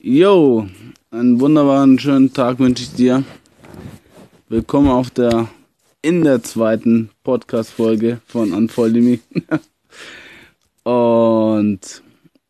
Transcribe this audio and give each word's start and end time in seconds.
Jo, 0.00 0.64
einen 1.10 1.40
wunderbaren 1.40 1.98
schönen 1.98 2.32
Tag 2.32 2.60
wünsche 2.60 2.84
ich 2.84 2.92
dir. 2.92 3.24
Willkommen 4.48 4.90
auf 4.90 5.10
der 5.10 5.48
in 6.02 6.22
der 6.22 6.40
zweiten 6.44 7.10
Podcast 7.24 7.72
Folge 7.72 8.20
von 8.24 8.52
Unfolding 8.52 9.04
Me. 9.04 9.18
Und 10.88 11.80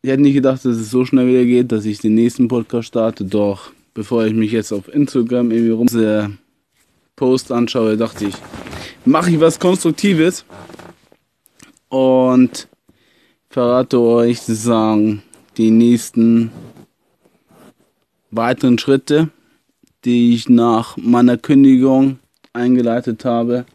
ich 0.03 0.11
hätte 0.11 0.21
nicht 0.21 0.35
gedacht, 0.35 0.63
dass 0.63 0.75
es 0.77 0.91
so 0.91 1.05
schnell 1.05 1.25
wieder 1.25 1.43
geht, 1.43 1.71
dass 1.71 1.85
ich 1.85 1.97
den 1.97 2.13
nächsten 2.13 2.47
Podcast 2.47 2.89
starte. 2.89 3.25
Doch 3.25 3.71
bevor 3.95 4.25
ich 4.25 4.33
mich 4.35 4.51
jetzt 4.51 4.71
auf 4.71 4.87
Instagram 4.87 5.49
irgendwie 5.49 5.71
rum 5.71 5.87
diese 5.87 6.29
Post 7.15 7.51
anschaue, 7.51 7.97
dachte 7.97 8.25
ich, 8.25 8.35
mache 9.05 9.31
ich 9.31 9.39
was 9.39 9.59
Konstruktives 9.59 10.45
und 11.87 12.67
verrate 13.49 13.99
euch 13.99 14.39
sozusagen 14.39 15.23
die 15.57 15.71
nächsten 15.71 16.51
weiteren 18.31 18.77
Schritte, 18.77 19.29
die 20.05 20.33
ich 20.33 20.49
nach 20.49 20.97
meiner 20.97 21.37
Kündigung 21.37 22.19
eingeleitet 22.53 23.25
habe, 23.25 23.65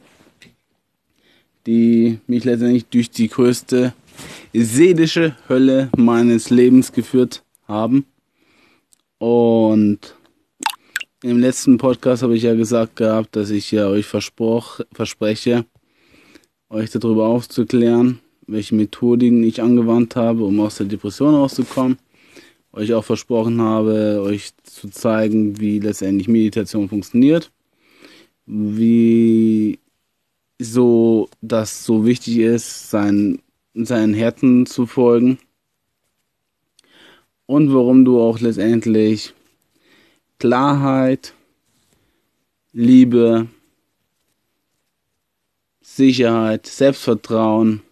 die 1.67 2.19
mich 2.27 2.45
letztendlich 2.45 2.87
durch 2.87 3.11
die 3.11 3.29
größte 3.29 3.95
seelische 4.53 5.37
Hölle 5.49 5.91
meines 5.97 6.51
Lebens 6.51 6.93
geführt 6.93 7.43
haben. 7.67 8.07
Und 9.19 10.15
im 11.23 11.39
letzten 11.39 11.79
Podcast 11.79 12.23
habe 12.23 12.37
ich 12.37 12.43
ja 12.43 12.55
gesagt 12.55 12.97
gehabt, 12.97 13.35
dass 13.37 13.51
ich 13.51 13.71
ja 13.71 13.89
euch 13.89 14.07
verspreche, 14.07 15.65
euch 16.69 16.91
darüber 16.91 17.27
aufzuklären, 17.27 18.21
welche 18.47 18.75
Methodiken 18.75 19.43
ich 19.43 19.63
angewandt 19.63 20.17
habe, 20.17 20.45
um 20.45 20.61
aus 20.61 20.77
der 20.77 20.87
Depression 20.87 21.35
rauszukommen. 21.35 21.99
Euch 22.75 22.93
auch 22.93 23.05
versprochen 23.05 23.61
habe, 23.61 24.21
euch 24.25 24.51
zu 24.65 24.89
zeigen, 24.89 25.61
wie 25.61 25.79
letztendlich 25.79 26.27
Meditation 26.27 26.89
funktioniert, 26.89 27.53
wie 28.47 29.79
so 30.59 31.29
das 31.41 31.85
so 31.85 32.05
wichtig 32.05 32.39
ist, 32.39 32.91
sein, 32.91 33.41
seinen 33.75 34.13
Herzen 34.13 34.67
zu 34.67 34.87
folgen. 34.87 35.39
Und 37.47 37.73
warum 37.73 38.05
du 38.05 38.21
auch 38.21 38.41
letztendlich 38.41 39.35
Klarheit, 40.41 41.33
Liebe, 42.73 43.47
Sicherheit, 45.81 46.67
Selbstvertrauen, 46.67 47.83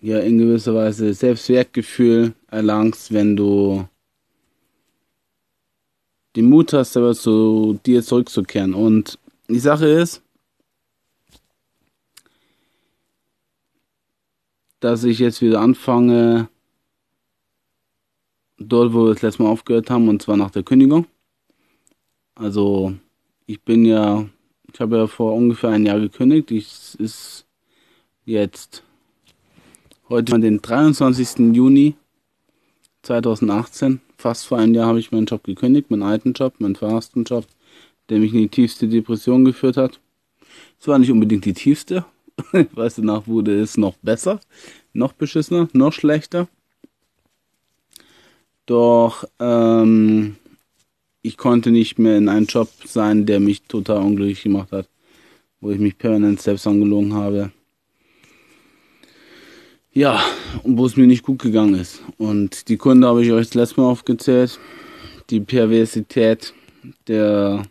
ja 0.00 0.18
in 0.18 0.38
gewisser 0.38 0.74
Weise 0.74 1.14
Selbstwertgefühl 1.14 2.34
erlangst, 2.52 3.12
wenn 3.12 3.34
du 3.36 3.88
den 6.36 6.48
Mut 6.48 6.72
hast, 6.72 6.96
aber 6.96 7.14
zu 7.14 7.78
dir 7.84 8.02
zurückzukehren. 8.02 8.74
Und 8.74 9.18
die 9.48 9.58
Sache 9.58 9.86
ist, 9.86 10.22
dass 14.80 15.04
ich 15.04 15.18
jetzt 15.18 15.40
wieder 15.42 15.60
anfange, 15.60 16.48
dort, 18.58 18.92
wo 18.92 19.06
wir 19.06 19.14
das 19.14 19.22
letzte 19.22 19.42
Mal 19.42 19.50
aufgehört 19.50 19.90
haben, 19.90 20.08
und 20.08 20.22
zwar 20.22 20.36
nach 20.36 20.50
der 20.50 20.62
Kündigung. 20.62 21.06
Also, 22.34 22.94
ich 23.46 23.60
bin 23.62 23.84
ja, 23.84 24.26
ich 24.72 24.80
habe 24.80 24.96
ja 24.96 25.06
vor 25.06 25.34
ungefähr 25.34 25.70
ein 25.70 25.86
Jahr 25.86 26.00
gekündigt. 26.00 26.50
Ich 26.50 26.96
ist 26.98 27.46
jetzt 28.24 28.82
heute 30.08 30.38
den 30.38 30.62
23. 30.62 31.54
Juni 31.54 31.96
2018. 33.02 34.00
Fast 34.16 34.46
vor 34.46 34.58
einem 34.58 34.74
Jahr 34.74 34.86
habe 34.86 34.98
ich 34.98 35.12
meinen 35.12 35.26
Job 35.26 35.44
gekündigt, 35.44 35.90
meinen 35.90 36.02
alten 36.02 36.32
Job, 36.32 36.54
meinen 36.58 36.76
verhassten 36.76 37.24
Job, 37.24 37.46
der 38.08 38.18
mich 38.18 38.32
in 38.32 38.40
die 38.40 38.48
tiefste 38.48 38.88
Depression 38.88 39.44
geführt 39.44 39.76
hat. 39.76 40.00
Es 40.80 40.88
war 40.88 40.98
nicht 40.98 41.10
unbedingt 41.10 41.44
die 41.44 41.54
tiefste. 41.54 42.04
weißt 42.52 42.98
du, 42.98 43.02
danach 43.02 43.26
wurde 43.26 43.60
es 43.60 43.76
noch 43.76 43.96
besser, 44.02 44.40
noch 44.92 45.12
beschissener, 45.12 45.68
noch 45.72 45.92
schlechter. 45.92 46.48
Doch 48.66 49.24
ähm, 49.38 50.36
ich 51.22 51.36
konnte 51.36 51.70
nicht 51.70 51.98
mehr 51.98 52.16
in 52.16 52.28
einem 52.28 52.46
Job 52.46 52.68
sein, 52.84 53.26
der 53.26 53.40
mich 53.40 53.62
total 53.62 53.98
unglücklich 53.98 54.42
gemacht 54.42 54.72
hat, 54.72 54.88
wo 55.60 55.70
ich 55.70 55.78
mich 55.78 55.98
permanent 55.98 56.40
selbst 56.40 56.66
angelogen 56.66 57.14
habe. 57.14 57.52
Ja, 59.94 60.24
und 60.62 60.78
wo 60.78 60.86
es 60.86 60.96
mir 60.96 61.06
nicht 61.06 61.22
gut 61.22 61.40
gegangen 61.40 61.74
ist. 61.74 62.02
Und 62.16 62.68
die 62.68 62.78
Kunde 62.78 63.06
habe 63.06 63.22
ich 63.22 63.32
euch 63.32 63.48
das 63.48 63.54
letzte 63.54 63.80
Mal 63.80 63.88
aufgezählt. 63.88 64.58
Die 65.28 65.40
Perversität 65.40 66.54
der 67.08 67.64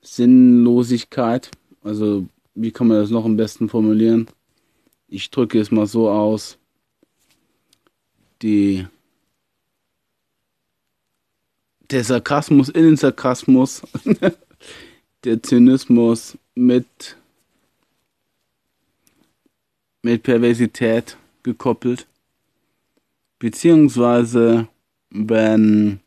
Sinnlosigkeit. 0.00 1.50
Also, 1.82 2.26
wie 2.54 2.70
kann 2.70 2.88
man 2.88 2.98
das 2.98 3.10
noch 3.10 3.24
am 3.24 3.36
besten 3.36 3.68
formulieren? 3.68 4.26
Ich 5.08 5.30
drücke 5.30 5.60
es 5.60 5.70
mal 5.70 5.86
so 5.86 6.08
aus 6.08 6.58
die 8.42 8.86
der 11.90 12.04
Sarkasmus 12.04 12.68
in 12.68 12.84
den 12.84 12.96
Sarkasmus, 12.96 13.82
der 15.24 15.42
Zynismus 15.42 16.38
mit 16.54 17.16
mit 20.02 20.22
Perversität 20.22 21.16
gekoppelt, 21.42 22.06
beziehungsweise 23.38 24.68
wenn 25.10 26.00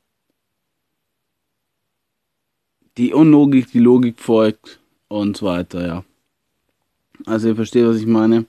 die 2.98 3.14
Unlogik 3.14 3.72
die 3.72 3.80
Logik 3.80 4.20
folgt 4.20 4.80
und 5.08 5.38
so 5.38 5.48
weiter, 5.48 5.86
ja. 5.86 6.06
Also 7.26 7.50
ihr 7.50 7.56
versteht, 7.56 7.86
was 7.86 7.98
ich 7.98 8.06
meine 8.06 8.46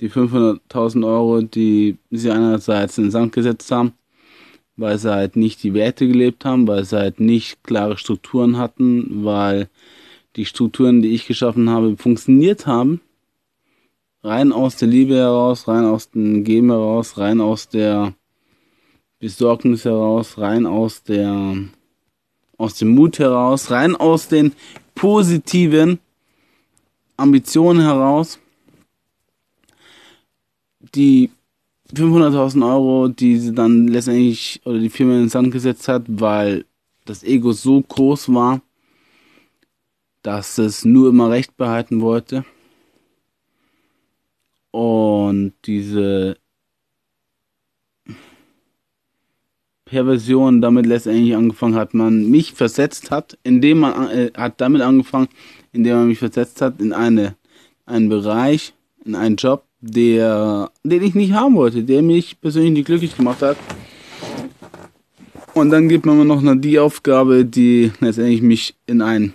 die 0.00 0.10
500.000 0.10 1.06
Euro, 1.06 1.42
die 1.42 1.96
sie 2.10 2.30
einerseits 2.30 2.98
in 2.98 3.04
den 3.04 3.10
Sand 3.10 3.32
gesetzt 3.32 3.70
haben, 3.70 3.94
weil 4.76 4.98
sie 4.98 5.10
halt 5.10 5.36
nicht 5.36 5.62
die 5.62 5.74
Werte 5.74 6.06
gelebt 6.06 6.44
haben, 6.44 6.68
weil 6.68 6.84
sie 6.84 6.96
halt 6.96 7.20
nicht 7.20 7.64
klare 7.64 7.96
Strukturen 7.96 8.58
hatten, 8.58 9.24
weil 9.24 9.68
die 10.36 10.44
Strukturen, 10.44 11.00
die 11.00 11.14
ich 11.14 11.26
geschaffen 11.26 11.70
habe, 11.70 11.96
funktioniert 11.96 12.66
haben. 12.66 13.00
Rein 14.26 14.50
aus 14.50 14.74
der 14.74 14.88
Liebe 14.88 15.14
heraus, 15.14 15.68
rein 15.68 15.84
aus 15.84 16.10
dem 16.10 16.42
Geben 16.42 16.70
heraus, 16.70 17.16
rein 17.16 17.40
aus 17.40 17.68
der 17.68 18.12
Besorgnis 19.20 19.84
heraus, 19.84 20.36
rein 20.36 20.66
aus 20.66 21.04
der 21.04 21.56
aus 22.58 22.74
dem 22.74 22.88
Mut 22.88 23.20
heraus, 23.20 23.70
rein 23.70 23.94
aus 23.94 24.26
den 24.26 24.52
positiven 24.96 26.00
Ambitionen 27.16 27.82
heraus 27.82 28.40
die 30.92 31.30
500.000 31.94 32.68
Euro, 32.68 33.06
die 33.06 33.38
sie 33.38 33.54
dann 33.54 33.86
letztendlich 33.86 34.60
oder 34.64 34.80
die 34.80 34.90
Firma 34.90 35.12
in 35.12 35.20
den 35.20 35.28
Sand 35.28 35.52
gesetzt 35.52 35.86
hat, 35.86 36.02
weil 36.08 36.64
das 37.04 37.22
Ego 37.22 37.52
so 37.52 37.80
groß 37.80 38.34
war, 38.34 38.60
dass 40.22 40.58
es 40.58 40.84
nur 40.84 41.10
immer 41.10 41.30
Recht 41.30 41.56
behalten 41.56 42.00
wollte. 42.00 42.44
Und 44.76 45.54
diese 45.64 46.36
Perversion 49.86 50.60
damit 50.60 50.84
letztendlich 50.84 51.34
angefangen 51.34 51.76
hat, 51.76 51.94
man 51.94 52.28
mich 52.28 52.52
versetzt 52.52 53.10
hat, 53.10 53.38
indem 53.42 53.78
man 53.78 54.10
äh, 54.10 54.30
hat 54.36 54.60
damit 54.60 54.82
angefangen, 54.82 55.28
indem 55.72 55.96
man 55.96 56.08
mich 56.08 56.18
versetzt 56.18 56.60
hat 56.60 56.78
in 56.82 56.92
eine 56.92 57.36
einen 57.86 58.10
Bereich, 58.10 58.74
in 59.06 59.14
einen 59.14 59.36
Job, 59.36 59.64
der, 59.80 60.70
den 60.84 61.02
ich 61.02 61.14
nicht 61.14 61.32
haben 61.32 61.54
wollte, 61.54 61.82
der 61.82 62.02
mich 62.02 62.38
persönlich 62.38 62.72
nicht 62.72 62.86
glücklich 62.86 63.16
gemacht 63.16 63.40
hat. 63.40 63.56
Und 65.54 65.70
dann 65.70 65.88
gibt 65.88 66.04
man 66.04 66.18
mir 66.18 66.26
noch 66.26 66.42
die 66.60 66.78
Aufgabe, 66.78 67.46
die 67.46 67.92
letztendlich 68.00 68.42
mich 68.42 68.74
in 68.86 69.00
ein 69.00 69.32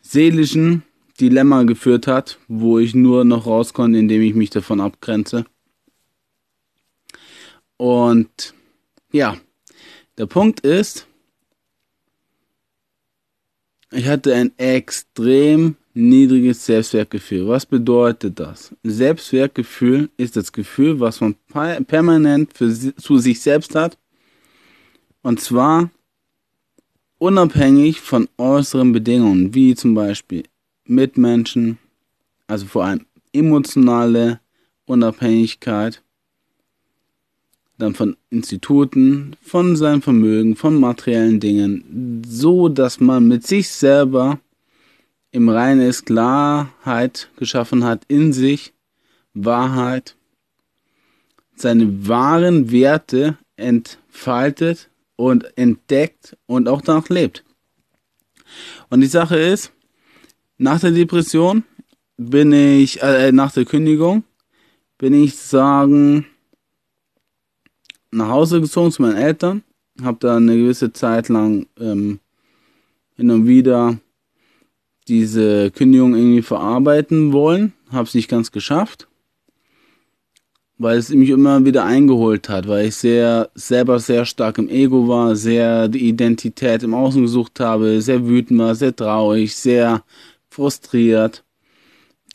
seelischen 0.00 0.84
Dilemma 1.22 1.62
geführt 1.62 2.08
hat, 2.08 2.38
wo 2.48 2.80
ich 2.80 2.94
nur 2.94 3.24
noch 3.24 3.46
raus 3.46 3.72
konnte, 3.72 3.98
indem 3.98 4.22
ich 4.22 4.34
mich 4.34 4.50
davon 4.50 4.80
abgrenze. 4.80 5.46
Und 7.76 8.54
ja, 9.12 9.36
der 10.18 10.26
Punkt 10.26 10.60
ist, 10.60 11.06
ich 13.92 14.06
hatte 14.08 14.34
ein 14.34 14.52
extrem 14.58 15.76
niedriges 15.94 16.66
Selbstwertgefühl. 16.66 17.46
Was 17.46 17.66
bedeutet 17.66 18.40
das? 18.40 18.74
Selbstwertgefühl 18.82 20.10
ist 20.16 20.36
das 20.36 20.52
Gefühl, 20.52 20.98
was 20.98 21.20
man 21.20 21.36
permanent 21.86 22.52
für, 22.56 22.72
zu 22.72 23.18
sich 23.18 23.40
selbst 23.40 23.74
hat. 23.74 23.96
Und 25.22 25.40
zwar 25.40 25.90
unabhängig 27.18 28.00
von 28.00 28.28
äußeren 28.38 28.92
Bedingungen, 28.92 29.54
wie 29.54 29.76
zum 29.76 29.94
Beispiel 29.94 30.42
Mitmenschen, 30.84 31.78
also 32.46 32.66
vor 32.66 32.84
allem 32.84 33.06
emotionale 33.32 34.40
Unabhängigkeit, 34.86 36.02
dann 37.78 37.94
von 37.94 38.16
Instituten, 38.30 39.36
von 39.42 39.76
seinem 39.76 40.02
Vermögen, 40.02 40.56
von 40.56 40.78
materiellen 40.78 41.40
Dingen, 41.40 42.22
so 42.26 42.68
dass 42.68 43.00
man 43.00 43.26
mit 43.26 43.46
sich 43.46 43.70
selber 43.70 44.38
im 45.30 45.48
Reinen 45.48 45.80
ist, 45.80 46.06
Klarheit 46.06 47.30
geschaffen 47.36 47.84
hat 47.84 48.04
in 48.08 48.32
sich, 48.32 48.72
Wahrheit, 49.34 50.14
seine 51.54 52.06
wahren 52.06 52.70
Werte 52.70 53.38
entfaltet 53.56 54.90
und 55.16 55.56
entdeckt 55.56 56.36
und 56.46 56.68
auch 56.68 56.82
danach 56.82 57.08
lebt. 57.08 57.44
Und 58.90 59.00
die 59.00 59.06
Sache 59.06 59.38
ist, 59.38 59.72
nach 60.62 60.80
der 60.80 60.92
Depression 60.92 61.64
bin 62.16 62.52
ich, 62.52 63.02
äh, 63.02 63.32
nach 63.32 63.52
der 63.52 63.64
Kündigung, 63.64 64.22
bin 64.96 65.12
ich 65.12 65.36
sagen, 65.36 66.26
nach 68.12 68.28
Hause 68.28 68.60
gezogen 68.60 68.92
zu 68.92 69.02
meinen 69.02 69.16
Eltern, 69.16 69.62
habe 70.02 70.18
da 70.20 70.36
eine 70.36 70.56
gewisse 70.56 70.92
Zeit 70.92 71.28
lang 71.28 71.66
ähm, 71.80 72.20
hin 73.16 73.30
und 73.30 73.48
wieder 73.48 73.98
diese 75.08 75.72
Kündigung 75.72 76.14
irgendwie 76.14 76.42
verarbeiten 76.42 77.32
wollen, 77.32 77.72
habe 77.90 78.06
es 78.06 78.14
nicht 78.14 78.30
ganz 78.30 78.52
geschafft, 78.52 79.08
weil 80.78 80.96
es 80.96 81.08
mich 81.10 81.30
immer 81.30 81.64
wieder 81.64 81.84
eingeholt 81.84 82.48
hat, 82.48 82.68
weil 82.68 82.86
ich 82.86 82.94
sehr 82.94 83.50
selber 83.54 83.98
sehr 83.98 84.24
stark 84.26 84.58
im 84.58 84.68
Ego 84.68 85.08
war, 85.08 85.34
sehr 85.34 85.88
die 85.88 86.06
Identität 86.06 86.84
im 86.84 86.94
Außen 86.94 87.22
gesucht 87.22 87.58
habe, 87.58 88.00
sehr 88.00 88.28
wütend 88.28 88.60
war, 88.60 88.76
sehr 88.76 88.94
traurig, 88.94 89.56
sehr 89.56 90.04
frustriert 90.52 91.44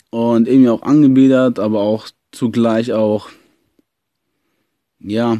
und 0.09 0.47
irgendwie 0.47 0.69
auch 0.69 0.81
angebiedert, 0.81 1.59
aber 1.59 1.81
auch 1.81 2.07
zugleich 2.31 2.93
auch 2.93 3.29
ja 4.99 5.37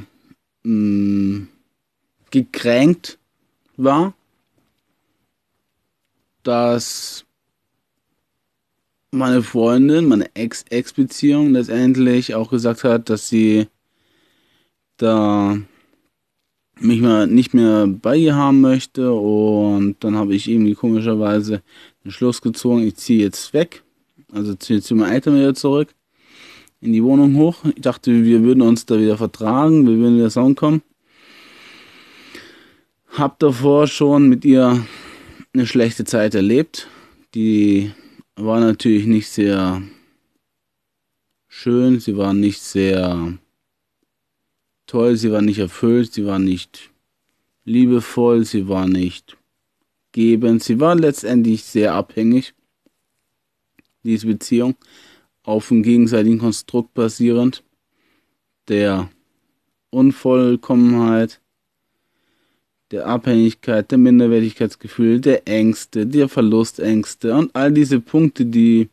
mh, 0.64 0.72
mm, 0.74 1.48
gekränkt 2.32 3.18
war, 3.78 4.14
dass 6.44 7.26
meine 9.12 9.42
Freundin, 9.42 10.08
meine 10.08 10.36
Ex-Ex-Beziehung 10.36 11.52
letztendlich 11.52 12.36
auch 12.36 12.50
gesagt 12.52 12.84
hat, 12.84 13.10
dass 13.10 13.30
sie 13.30 13.68
da 14.98 15.58
mich 16.80 17.02
mal 17.02 17.28
nicht 17.28 17.54
mehr 17.54 17.88
bei 17.88 18.16
ihr 18.16 18.36
haben 18.36 18.62
möchte 18.62 19.12
und 19.12 19.96
dann 20.04 20.16
habe 20.16 20.36
ich 20.36 20.48
irgendwie 20.48 20.76
komischerweise 20.76 21.64
den 22.08 22.12
Schluss 22.12 22.42
gezogen, 22.42 22.88
ich 22.88 22.96
ziehe 22.96 23.26
jetzt 23.26 23.54
weg, 23.54 23.84
also 24.32 24.56
ziehe 24.56 24.82
zu 24.82 24.96
meinen 24.96 25.12
Eltern 25.12 25.36
wieder 25.36 25.54
zurück 25.54 25.94
in 26.80 26.94
die 26.94 27.04
Wohnung 27.04 27.36
hoch. 27.36 27.66
Ich 27.66 27.82
dachte, 27.82 28.24
wir 28.24 28.44
würden 28.44 28.62
uns 28.62 28.86
da 28.86 28.98
wieder 28.98 29.18
vertragen, 29.18 29.86
wir 29.86 29.98
würden 29.98 30.16
wieder 30.16 30.30
zusammenkommen. 30.30 30.82
Hab 33.10 33.40
davor 33.40 33.88
schon 33.88 34.30
mit 34.30 34.46
ihr 34.46 34.86
eine 35.54 35.68
schlechte 35.68 36.06
Zeit 36.06 36.34
erlebt. 36.34 36.88
Die 37.36 37.92
war 38.38 38.62
natürlich 38.62 39.06
nicht 39.06 39.28
sehr 39.28 39.82
schön, 41.50 42.00
sie 42.00 42.16
war 42.16 42.34
nicht 42.34 42.62
sehr 42.62 43.38
toll, 44.86 45.18
sie 45.18 45.32
war 45.32 45.42
nicht 45.42 45.60
erfüllt, 45.60 46.14
sie 46.14 46.26
war 46.26 46.40
nicht 46.40 46.90
liebevoll, 47.66 48.46
sie 48.46 48.70
war 48.70 48.88
nicht 48.88 49.37
gebend, 50.18 50.64
sie 50.64 50.80
war 50.80 50.96
letztendlich 50.96 51.64
sehr 51.64 51.94
abhängig, 51.94 52.56
diese 54.02 54.26
Beziehung 54.26 54.74
auf 55.44 55.68
dem 55.68 55.84
gegenseitigen 55.84 56.40
Konstrukt 56.40 56.96
basierend, 56.96 57.64
der 58.68 59.12
Unvollkommenheit, 59.92 61.40
der 62.90 63.06
Abhängigkeit, 63.06 63.92
der 63.92 64.00
Minderwertigkeitsgefühle, 64.00 65.20
der 65.20 65.48
Ängste, 65.48 66.08
der 66.08 66.30
Verlustängste 66.30 67.36
und 67.36 67.56
all 67.56 67.72
diese 67.72 68.00
Punkte, 68.00 68.46
die 68.46 68.90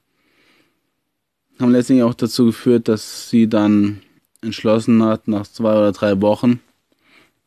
haben 1.59 1.73
letztendlich 1.73 2.05
auch 2.05 2.13
dazu 2.13 2.45
geführt, 2.45 2.87
dass 2.89 3.31
sie 3.31 3.49
dann 3.49 4.03
entschlossen 4.43 5.03
hat, 5.03 5.27
nach 5.27 5.47
zwei 5.47 5.73
oder 5.73 5.93
drei 5.93 6.21
Wochen 6.21 6.61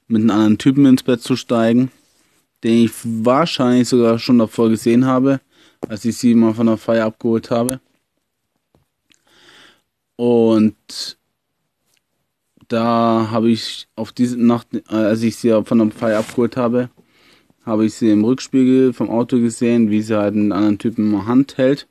mit 0.07 0.21
einem 0.21 0.31
anderen 0.31 0.57
Typen 0.57 0.87
ins 0.87 1.03
Bett 1.03 1.21
zu 1.21 1.35
steigen, 1.35 1.91
den 2.63 2.85
ich 2.85 2.91
wahrscheinlich 3.03 3.87
sogar 3.87 4.19
schon 4.19 4.39
davor 4.39 4.69
gesehen 4.69 5.05
habe, 5.05 5.39
als 5.87 6.05
ich 6.05 6.17
sie 6.17 6.33
mal 6.35 6.53
von 6.53 6.67
der 6.67 6.77
Feier 6.77 7.05
abgeholt 7.05 7.51
habe. 7.51 7.79
Und 10.15 11.17
da 12.67 13.29
habe 13.31 13.49
ich 13.49 13.87
auf 13.95 14.11
diese 14.11 14.37
Nacht, 14.37 14.67
äh, 14.73 14.81
als 14.95 15.21
ich 15.21 15.37
sie 15.37 15.63
von 15.63 15.77
der 15.77 15.91
Feier 15.91 16.19
abgeholt 16.19 16.57
habe, 16.57 16.89
habe 17.65 17.85
ich 17.85 17.93
sie 17.93 18.09
im 18.09 18.23
Rückspiegel 18.23 18.93
vom 18.93 19.09
Auto 19.09 19.39
gesehen, 19.39 19.89
wie 19.89 20.01
sie 20.01 20.17
halt 20.17 20.33
einen 20.33 20.51
anderen 20.51 20.79
Typen 20.79 21.07
in 21.07 21.11
der 21.11 21.25
Hand 21.25 21.57
hält. 21.57 21.87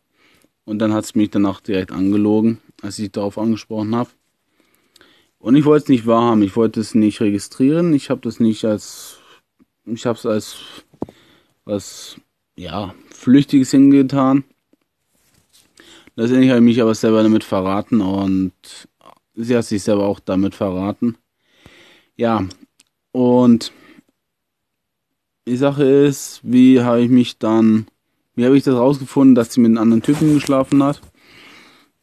Und 0.65 0.81
dann 0.81 0.93
hat 0.93 1.07
sie 1.07 1.19
mich 1.19 1.31
danach 1.31 1.61
direkt 1.61 1.93
angelogen, 1.93 2.59
als 2.83 2.99
ich 2.99 3.13
darauf 3.13 3.39
angesprochen 3.39 3.95
habe. 3.95 4.11
Und 5.39 5.55
ich 5.55 5.65
wollte 5.65 5.85
es 5.85 5.89
nicht 5.89 6.07
wahrhaben, 6.07 6.43
ich 6.43 6.57
wollte 6.57 6.81
es 6.81 6.95
nicht 6.95 7.21
registrieren, 7.21 7.93
ich 7.95 8.11
habe 8.11 8.21
das 8.23 8.41
nicht 8.41 8.65
als, 8.65 9.19
ich 9.87 10.07
habe 10.07 10.19
es 10.19 10.27
als 10.27 10.57
was, 11.65 12.17
ja, 12.57 12.95
Flüchtiges 13.11 13.71
hingetan. 13.71 14.45
Letztendlich 16.17 16.51
habe 16.51 16.61
ich 16.61 16.65
mich 16.65 16.83
aber 16.83 16.95
selber 16.95 17.23
damit 17.23 17.45
verraten 17.45 18.01
und 18.01 18.53
sie 19.35 19.57
hat 19.57 19.65
sich 19.65 19.83
selber 19.83 20.07
auch 20.07 20.21
damit 20.21 20.55
verraten. 20.55 21.17
Ja, 22.17 22.47
und 23.13 23.73
die 25.47 25.57
Sache 25.57 25.85
ist, 25.85 26.41
wie 26.43 26.81
habe 26.81 27.03
ich 27.03 27.11
mich 27.11 27.39
dann, 27.39 27.87
wie 28.35 28.45
habe 28.45 28.57
ich 28.57 28.65
das 28.65 28.75
rausgefunden, 28.75 29.35
dass 29.35 29.53
sie 29.53 29.61
mit 29.61 29.71
einem 29.71 29.79
anderen 29.79 30.03
Typen 30.03 30.35
geschlafen 30.35 30.83
hat? 30.83 31.01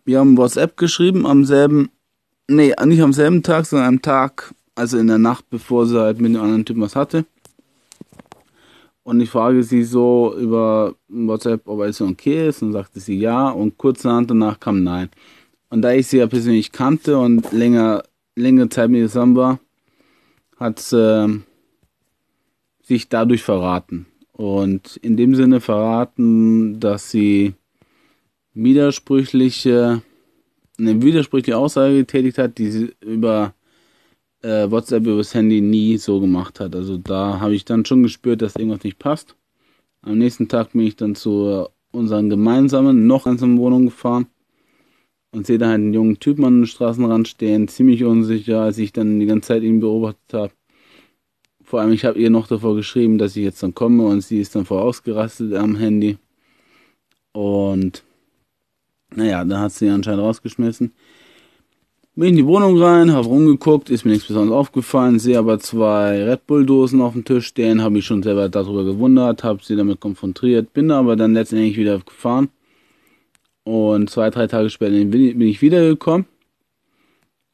Wir 0.05 0.19
haben 0.19 0.37
WhatsApp 0.37 0.77
geschrieben 0.77 1.25
am 1.25 1.45
selben, 1.45 1.89
nee, 2.47 2.73
nicht 2.85 3.01
am 3.01 3.13
selben 3.13 3.41
Tag, 3.41 3.65
sondern 3.65 3.87
am 3.87 4.01
Tag, 4.01 4.53
also 4.75 4.97
in 4.97 5.07
der 5.07 5.17
Nacht, 5.17 5.49
bevor 5.49 5.87
sie 5.87 5.99
halt 5.99 6.21
mit 6.21 6.35
dem 6.35 6.41
anderen 6.41 6.65
Typen 6.65 6.81
was 6.81 6.95
hatte. 6.95 7.25
Und 9.03 9.19
ich 9.19 9.29
frage 9.29 9.63
sie 9.63 9.83
so 9.83 10.33
über 10.37 10.95
WhatsApp, 11.09 11.67
ob 11.67 11.81
alles 11.81 12.01
okay 12.01 12.47
ist. 12.47 12.61
Und 12.61 12.71
sagte 12.71 12.99
sie 12.99 13.19
ja. 13.19 13.49
Und 13.49 13.77
kurz 13.77 14.03
danach 14.03 14.59
kam 14.59 14.83
nein. 14.83 15.09
Und 15.69 15.81
da 15.81 15.91
ich 15.91 16.07
sie 16.07 16.17
ja 16.17 16.27
persönlich 16.27 16.71
kannte 16.71 17.17
und 17.17 17.51
länger, 17.51 18.03
längere 18.35 18.69
Zeit 18.69 18.89
mit 18.89 19.01
ihr 19.01 19.07
zusammen 19.07 19.35
war, 19.35 19.59
hat 20.57 20.79
sie 20.79 21.25
äh, 21.25 21.39
sich 22.83 23.09
dadurch 23.09 23.43
verraten. 23.43 24.05
Und 24.31 24.97
in 24.97 25.17
dem 25.17 25.35
Sinne 25.35 25.61
verraten, 25.61 26.79
dass 26.79 27.11
sie 27.11 27.53
widersprüchliche, 28.53 30.01
eine 30.77 31.01
widersprüchliche 31.01 31.57
Aussage 31.57 31.97
getätigt 31.97 32.37
hat, 32.37 32.57
die 32.57 32.71
sie 32.71 32.93
über 33.01 33.53
äh, 34.43 34.69
WhatsApp 34.69 35.05
übers 35.07 35.33
Handy 35.33 35.61
nie 35.61 35.97
so 35.97 36.19
gemacht 36.19 36.59
hat. 36.59 36.75
Also 36.75 36.97
da 36.97 37.39
habe 37.39 37.55
ich 37.55 37.65
dann 37.65 37.85
schon 37.85 38.03
gespürt, 38.03 38.41
dass 38.41 38.55
irgendwas 38.55 38.83
nicht 38.83 38.99
passt. 38.99 39.35
Am 40.01 40.17
nächsten 40.17 40.47
Tag 40.47 40.73
bin 40.73 40.81
ich 40.81 40.95
dann 40.95 41.15
zu 41.15 41.67
unseren 41.91 42.29
gemeinsamen, 42.29 43.07
noch 43.07 43.25
einsamen 43.25 43.57
Wohnung 43.57 43.85
gefahren 43.85 44.27
und 45.31 45.47
sehe 45.47 45.57
da 45.57 45.67
halt 45.67 45.75
einen 45.75 45.93
jungen 45.93 46.19
Typen 46.19 46.45
an 46.45 46.61
den 46.61 46.67
Straßenrand 46.67 47.27
stehen, 47.27 47.67
ziemlich 47.67 48.03
unsicher, 48.03 48.61
als 48.61 48.77
ich 48.77 48.91
dann 48.93 49.19
die 49.19 49.25
ganze 49.25 49.47
Zeit 49.49 49.63
ihn 49.63 49.79
beobachtet 49.79 50.33
habe. 50.33 50.53
Vor 51.63 51.79
allem, 51.79 51.93
ich 51.93 52.05
habe 52.05 52.19
ihr 52.19 52.29
noch 52.29 52.47
davor 52.47 52.75
geschrieben, 52.75 53.17
dass 53.17 53.35
ich 53.35 53.43
jetzt 53.43 53.63
dann 53.63 53.73
komme 53.73 54.05
und 54.05 54.21
sie 54.21 54.39
ist 54.39 54.55
dann 54.55 54.65
vorausgerastet 54.65 55.53
am 55.53 55.75
Handy. 55.75 56.17
Und 57.31 58.03
naja, 59.15 59.45
da 59.45 59.61
hat 59.61 59.71
sie 59.71 59.89
anscheinend 59.89 60.21
rausgeschmissen. 60.21 60.91
Bin 62.15 62.29
in 62.29 62.35
die 62.35 62.45
Wohnung 62.45 62.79
rein, 62.79 63.11
habe 63.11 63.27
rumgeguckt, 63.27 63.89
ist 63.89 64.05
mir 64.05 64.11
nichts 64.11 64.27
besonders 64.27 64.55
aufgefallen, 64.55 65.17
sehe 65.17 65.39
aber 65.39 65.59
zwei 65.59 66.23
Red 66.23 66.45
Bull 66.45 66.63
Dosen 66.63 67.01
auf 67.01 67.13
dem 67.13 67.25
Tisch 67.25 67.47
stehen, 67.47 67.81
habe 67.81 67.93
mich 67.95 68.05
schon 68.05 68.21
selber 68.21 68.49
darüber 68.49 68.83
gewundert, 68.83 69.43
habe 69.43 69.63
sie 69.63 69.75
damit 69.75 69.99
konfrontiert, 69.99 70.73
bin 70.73 70.91
aber 70.91 71.15
dann 71.15 71.33
letztendlich 71.33 71.75
wieder 71.75 71.97
gefahren. 71.97 72.49
Und 73.63 74.11
zwei, 74.11 74.29
drei 74.29 74.45
Tage 74.45 74.69
später 74.69 74.91
bin 75.05 75.41
ich 75.41 75.61
wiedergekommen 75.63 76.27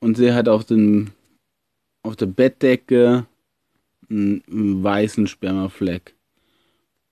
und 0.01 0.17
sehe 0.17 0.33
halt 0.33 0.49
auf 0.49 0.65
dem 0.65 1.11
auf 2.03 2.17
der 2.17 2.25
Bettdecke 2.25 3.25
einen, 4.09 4.43
einen 4.49 4.83
weißen 4.83 5.27
Spermafleck. 5.27 6.15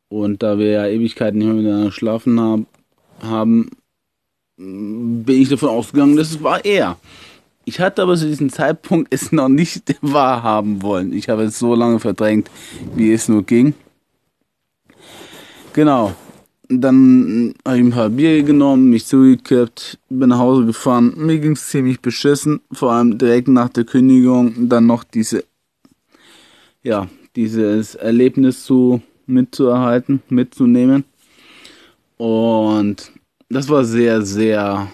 Und 0.10 0.44
da 0.44 0.58
wir 0.58 0.68
ja 0.68 0.88
Ewigkeiten 0.88 1.38
nicht 1.38 1.48
mehr 1.48 1.56
miteinander 1.56 1.88
geschlafen 1.88 2.39
haben, 2.39 2.68
haben, 3.22 3.70
bin 4.58 5.42
ich 5.42 5.50
davon 5.50 5.70
ausgegangen, 5.70 6.18
dass 6.18 6.32
es 6.32 6.44
war 6.44 6.63
er. 6.66 6.98
Ich 7.67 7.81
hatte 7.81 8.01
aber 8.01 8.15
zu 8.15 8.27
diesem 8.27 8.50
Zeitpunkt 8.50 9.13
es 9.13 9.33
noch 9.33 9.50
nicht 9.50 9.97
wahrhaben 10.01 10.81
wollen. 10.81 11.12
Ich 11.12 11.27
habe 11.27 11.43
es 11.43 11.59
so 11.59 11.75
lange 11.75 12.00
verdrängt, 12.00 12.50
wie 12.95 13.12
es 13.12 13.27
nur 13.27 13.43
ging. 13.43 13.74
Genau. 15.74 16.15
dann 16.69 17.53
habe 17.65 17.77
ich 17.77 17.83
ein 17.83 17.91
paar 17.91 18.09
Bier 18.09 18.41
genommen, 18.43 18.89
mich 18.89 19.05
zugekippt, 19.05 20.00
bin 20.07 20.29
nach 20.29 20.39
Hause 20.39 20.65
gefahren. 20.65 21.13
Mir 21.17 21.39
ging 21.39 21.51
es 21.51 21.67
ziemlich 21.67 22.00
beschissen, 22.00 22.62
vor 22.71 22.93
allem 22.93 23.17
direkt 23.17 23.50
nach 23.50 23.67
der 23.67 23.83
Kündigung. 23.83 24.69
Dann 24.69 24.86
noch 24.86 25.03
diese, 25.03 25.43
ja, 26.83 27.09
dieses 27.36 27.95
Erlebnis 27.95 28.63
zu 28.63 29.01
mitzuerhalten, 29.25 30.21
mitzunehmen. 30.29 31.03
Und 32.15 33.12
das 33.50 33.67
war 33.67 33.83
sehr, 33.83 34.21
sehr 34.21 34.88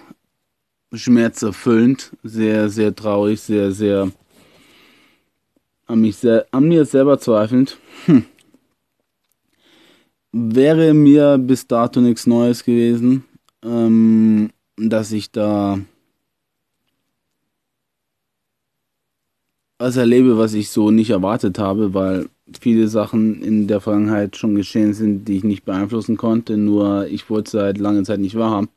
schmerzerfüllend, 0.93 2.11
sehr, 2.23 2.69
sehr 2.69 2.95
traurig, 2.95 3.41
sehr, 3.41 3.71
sehr 3.71 4.11
an, 5.87 6.01
mich 6.01 6.17
sehr, 6.17 6.45
an 6.51 6.67
mir 6.67 6.85
selber 6.85 7.19
zweifelnd. 7.19 7.77
Hm. 8.05 8.25
Wäre 10.31 10.93
mir 10.93 11.37
bis 11.37 11.67
dato 11.67 12.01
nichts 12.01 12.25
Neues 12.25 12.63
gewesen, 12.63 13.23
ähm, 13.63 14.49
dass 14.77 15.11
ich 15.11 15.31
da 15.31 15.79
was 19.77 19.97
erlebe, 19.97 20.37
was 20.37 20.53
ich 20.53 20.69
so 20.69 20.91
nicht 20.91 21.09
erwartet 21.09 21.59
habe, 21.59 21.93
weil 21.93 22.29
viele 22.59 22.87
Sachen 22.87 23.43
in 23.43 23.67
der 23.67 23.81
Vergangenheit 23.81 24.37
schon 24.37 24.55
geschehen 24.55 24.93
sind, 24.93 25.27
die 25.27 25.37
ich 25.37 25.43
nicht 25.43 25.65
beeinflussen 25.65 26.17
konnte, 26.17 26.57
nur 26.57 27.07
ich 27.07 27.29
wollte 27.29 27.51
seit 27.51 27.77
langer 27.77 28.03
Zeit 28.03 28.19
nicht 28.19 28.35
wahrhaben. 28.35 28.69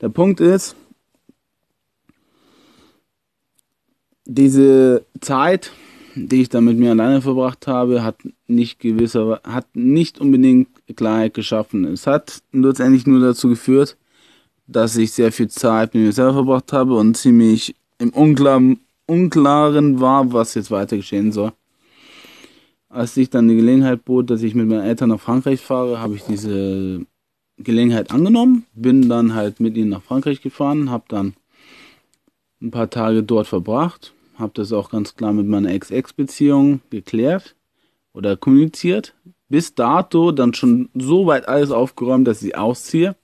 Der 0.00 0.10
Punkt 0.10 0.40
ist, 0.40 0.76
diese 4.28 5.06
Zeit, 5.20 5.72
die 6.14 6.42
ich 6.42 6.48
da 6.50 6.60
mit 6.60 6.78
mir 6.78 6.90
alleine 6.92 7.22
verbracht 7.22 7.66
habe, 7.66 8.04
hat 8.04 8.16
nicht 8.46 8.78
gewisser, 8.78 9.40
hat 9.42 9.66
nicht 9.74 10.20
unbedingt 10.20 10.68
Klarheit 10.96 11.34
geschaffen. 11.34 11.84
Es 11.86 12.06
hat 12.06 12.42
letztendlich 12.52 13.06
nur 13.06 13.20
dazu 13.20 13.48
geführt, 13.48 13.96
dass 14.66 14.96
ich 14.96 15.12
sehr 15.12 15.32
viel 15.32 15.48
Zeit 15.48 15.94
mit 15.94 16.04
mir 16.04 16.12
selber 16.12 16.34
verbracht 16.34 16.72
habe 16.72 16.94
und 16.94 17.16
ziemlich 17.16 17.74
im 17.98 18.10
Unklaren, 18.10 18.80
Unklaren 19.06 20.00
war, 20.00 20.30
was 20.32 20.54
jetzt 20.54 20.70
weiter 20.70 20.98
geschehen 20.98 21.32
soll. 21.32 21.52
Als 22.90 23.14
sich 23.14 23.30
dann 23.30 23.48
die 23.48 23.56
Gelegenheit 23.56 24.04
bot, 24.04 24.28
dass 24.28 24.42
ich 24.42 24.54
mit 24.54 24.68
meinen 24.68 24.84
Eltern 24.84 25.08
nach 25.08 25.20
Frankreich 25.20 25.60
fahre, 25.60 26.00
habe 26.00 26.14
ich 26.14 26.24
diese 26.24 27.06
Gelegenheit 27.56 28.10
angenommen, 28.10 28.66
bin 28.74 29.08
dann 29.08 29.34
halt 29.34 29.60
mit 29.60 29.76
ihnen 29.76 29.90
nach 29.90 30.02
Frankreich 30.02 30.42
gefahren, 30.42 30.90
habe 30.90 31.04
dann 31.08 31.34
ein 32.60 32.70
paar 32.70 32.90
Tage 32.90 33.22
dort 33.22 33.46
verbracht, 33.46 34.12
habe 34.38 34.52
das 34.54 34.72
auch 34.72 34.90
ganz 34.90 35.14
klar 35.16 35.32
mit 35.32 35.46
meiner 35.46 35.70
Ex-Ex-Beziehung 35.70 36.80
geklärt 36.90 37.56
oder 38.12 38.36
kommuniziert. 38.36 39.14
Bis 39.48 39.74
dato 39.74 40.32
dann 40.32 40.54
schon 40.54 40.90
so 40.94 41.26
weit 41.26 41.48
alles 41.48 41.70
aufgeräumt, 41.70 42.28
dass 42.28 42.42
ich 42.42 42.56
ausziehe, 42.56 43.16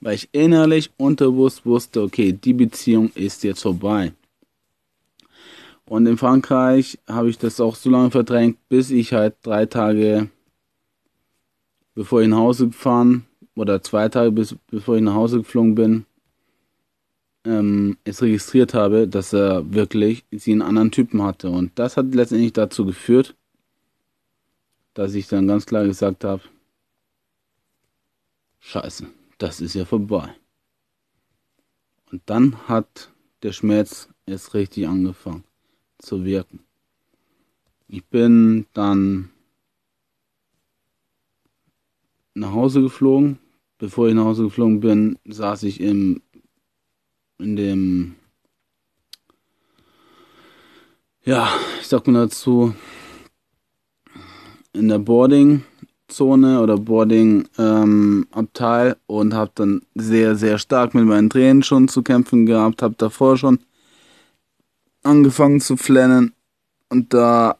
weil 0.00 0.14
ich 0.14 0.28
innerlich 0.32 0.90
unterbewusst 0.96 1.64
wusste, 1.64 2.02
okay, 2.02 2.32
die 2.32 2.52
Beziehung 2.52 3.10
ist 3.14 3.42
jetzt 3.42 3.62
vorbei. 3.62 4.12
Und 5.84 6.06
in 6.06 6.18
Frankreich 6.18 6.98
habe 7.08 7.30
ich 7.30 7.38
das 7.38 7.60
auch 7.60 7.74
so 7.74 7.90
lange 7.90 8.10
verdrängt, 8.10 8.56
bis 8.68 8.90
ich 8.90 9.12
halt 9.12 9.34
drei 9.42 9.66
Tage, 9.66 10.30
bevor 11.94 12.22
ich 12.22 12.28
nach 12.28 12.38
Hause 12.38 12.68
gefahren, 12.68 13.26
oder 13.54 13.82
zwei 13.82 14.08
Tage, 14.08 14.32
bis, 14.32 14.56
bevor 14.70 14.96
ich 14.96 15.02
nach 15.02 15.14
Hause 15.14 15.38
geflogen 15.38 15.74
bin, 15.74 16.06
ähm, 17.44 17.96
es 18.04 18.22
registriert 18.22 18.74
habe, 18.74 19.08
dass 19.08 19.32
er 19.32 19.72
wirklich 19.72 20.24
sie 20.30 20.52
einen 20.52 20.62
anderen 20.62 20.90
Typen 20.90 21.22
hatte. 21.22 21.50
Und 21.50 21.72
das 21.78 21.96
hat 21.96 22.14
letztendlich 22.14 22.52
dazu 22.52 22.84
geführt, 22.84 23.34
dass 24.94 25.14
ich 25.14 25.28
dann 25.28 25.48
ganz 25.48 25.66
klar 25.66 25.84
gesagt 25.84 26.24
habe, 26.24 26.42
scheiße, 28.60 29.06
das 29.38 29.60
ist 29.60 29.74
ja 29.74 29.84
vorbei. 29.84 30.34
Und 32.10 32.22
dann 32.26 32.68
hat 32.68 33.10
der 33.42 33.52
Schmerz 33.52 34.08
erst 34.26 34.54
richtig 34.54 34.86
angefangen 34.86 35.44
zu 35.98 36.24
wirken. 36.24 36.60
Ich 37.88 38.04
bin 38.04 38.66
dann 38.72 39.30
nach 42.34 42.52
Hause 42.52 42.82
geflogen. 42.82 43.38
Bevor 43.78 44.08
ich 44.08 44.14
nach 44.14 44.24
Hause 44.24 44.44
geflogen 44.44 44.80
bin, 44.80 45.18
saß 45.24 45.64
ich 45.64 45.80
im 45.80 46.22
in 47.42 47.56
dem, 47.56 48.14
ja, 51.24 51.48
ich 51.80 51.88
sag 51.88 52.06
mal 52.06 52.26
dazu, 52.26 52.74
in 54.72 54.88
der 54.88 54.98
Boarding-Zone 54.98 56.60
oder 56.60 56.76
Boarding-Abteil 56.78 58.90
ähm, 58.90 58.96
und 59.06 59.34
habe 59.34 59.52
dann 59.54 59.82
sehr, 59.94 60.34
sehr 60.36 60.58
stark 60.58 60.94
mit 60.94 61.04
meinen 61.04 61.30
Tränen 61.30 61.62
schon 61.62 61.88
zu 61.88 62.02
kämpfen 62.02 62.46
gehabt, 62.46 62.82
habe 62.82 62.94
davor 62.96 63.36
schon 63.36 63.58
angefangen 65.02 65.60
zu 65.60 65.76
flennen 65.76 66.32
und 66.88 67.12
da 67.12 67.58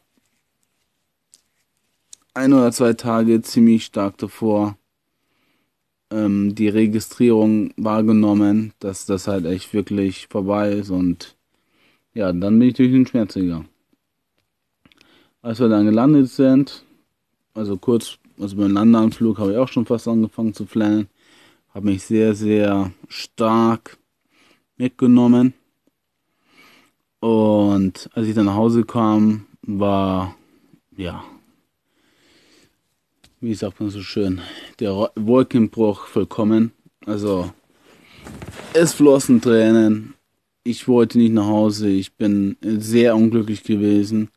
ein 2.33 2.53
oder 2.53 2.71
zwei 2.71 2.93
Tage 2.93 3.41
ziemlich 3.41 3.85
stark 3.85 4.17
davor 4.17 4.77
ähm, 6.13 6.55
die 6.55 6.69
Registrierung 6.69 7.73
wahrgenommen, 7.77 8.73
dass 8.79 9.05
das 9.05 9.27
halt 9.27 9.45
echt 9.45 9.73
wirklich 9.73 10.27
vorbei 10.27 10.71
ist 10.73 10.89
und 10.89 11.35
ja, 12.13 12.31
dann 12.31 12.59
bin 12.59 12.69
ich 12.69 12.75
durch 12.75 12.91
den 12.91 13.07
Schmerz 13.07 13.33
gegangen. 13.33 13.67
Als 15.41 15.59
wir 15.59 15.67
dann 15.67 15.85
gelandet 15.85 16.29
sind, 16.29 16.83
also 17.53 17.77
kurz, 17.77 18.19
also 18.39 18.55
beim 18.55 18.71
Landeanflug 18.71 19.39
habe 19.39 19.53
ich 19.53 19.57
auch 19.57 19.67
schon 19.67 19.85
fast 19.85 20.07
angefangen 20.07 20.53
zu 20.53 20.65
flennen, 20.65 21.07
habe 21.73 21.87
mich 21.87 22.03
sehr, 22.03 22.35
sehr 22.35 22.91
stark 23.07 23.97
mitgenommen. 24.77 25.53
Und 27.19 28.09
als 28.13 28.27
ich 28.27 28.35
dann 28.35 28.45
nach 28.45 28.55
Hause 28.55 28.83
kam, 28.83 29.45
war, 29.61 30.35
ja, 30.95 31.23
wie 33.43 33.53
sagt 33.55 33.81
man 33.81 33.89
so 33.89 34.01
schön, 34.01 34.39
der 34.79 35.11
Wolkenbruch 35.15 36.07
vollkommen. 36.07 36.71
Also 37.05 37.51
es 38.73 38.93
flossen 38.93 39.41
Tränen. 39.41 40.13
Ich 40.63 40.87
wollte 40.87 41.17
nicht 41.17 41.33
nach 41.33 41.47
Hause. 41.47 41.89
Ich 41.89 42.13
bin 42.13 42.55
sehr 42.61 43.17
unglücklich 43.17 43.63
gewesen. 43.63 44.29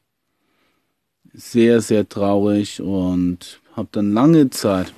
Sehr, 1.32 1.80
sehr 1.80 2.08
traurig 2.08 2.80
und 2.80 3.60
habe 3.76 3.88
dann 3.92 4.12
lange 4.12 4.50
Zeit, 4.50 4.92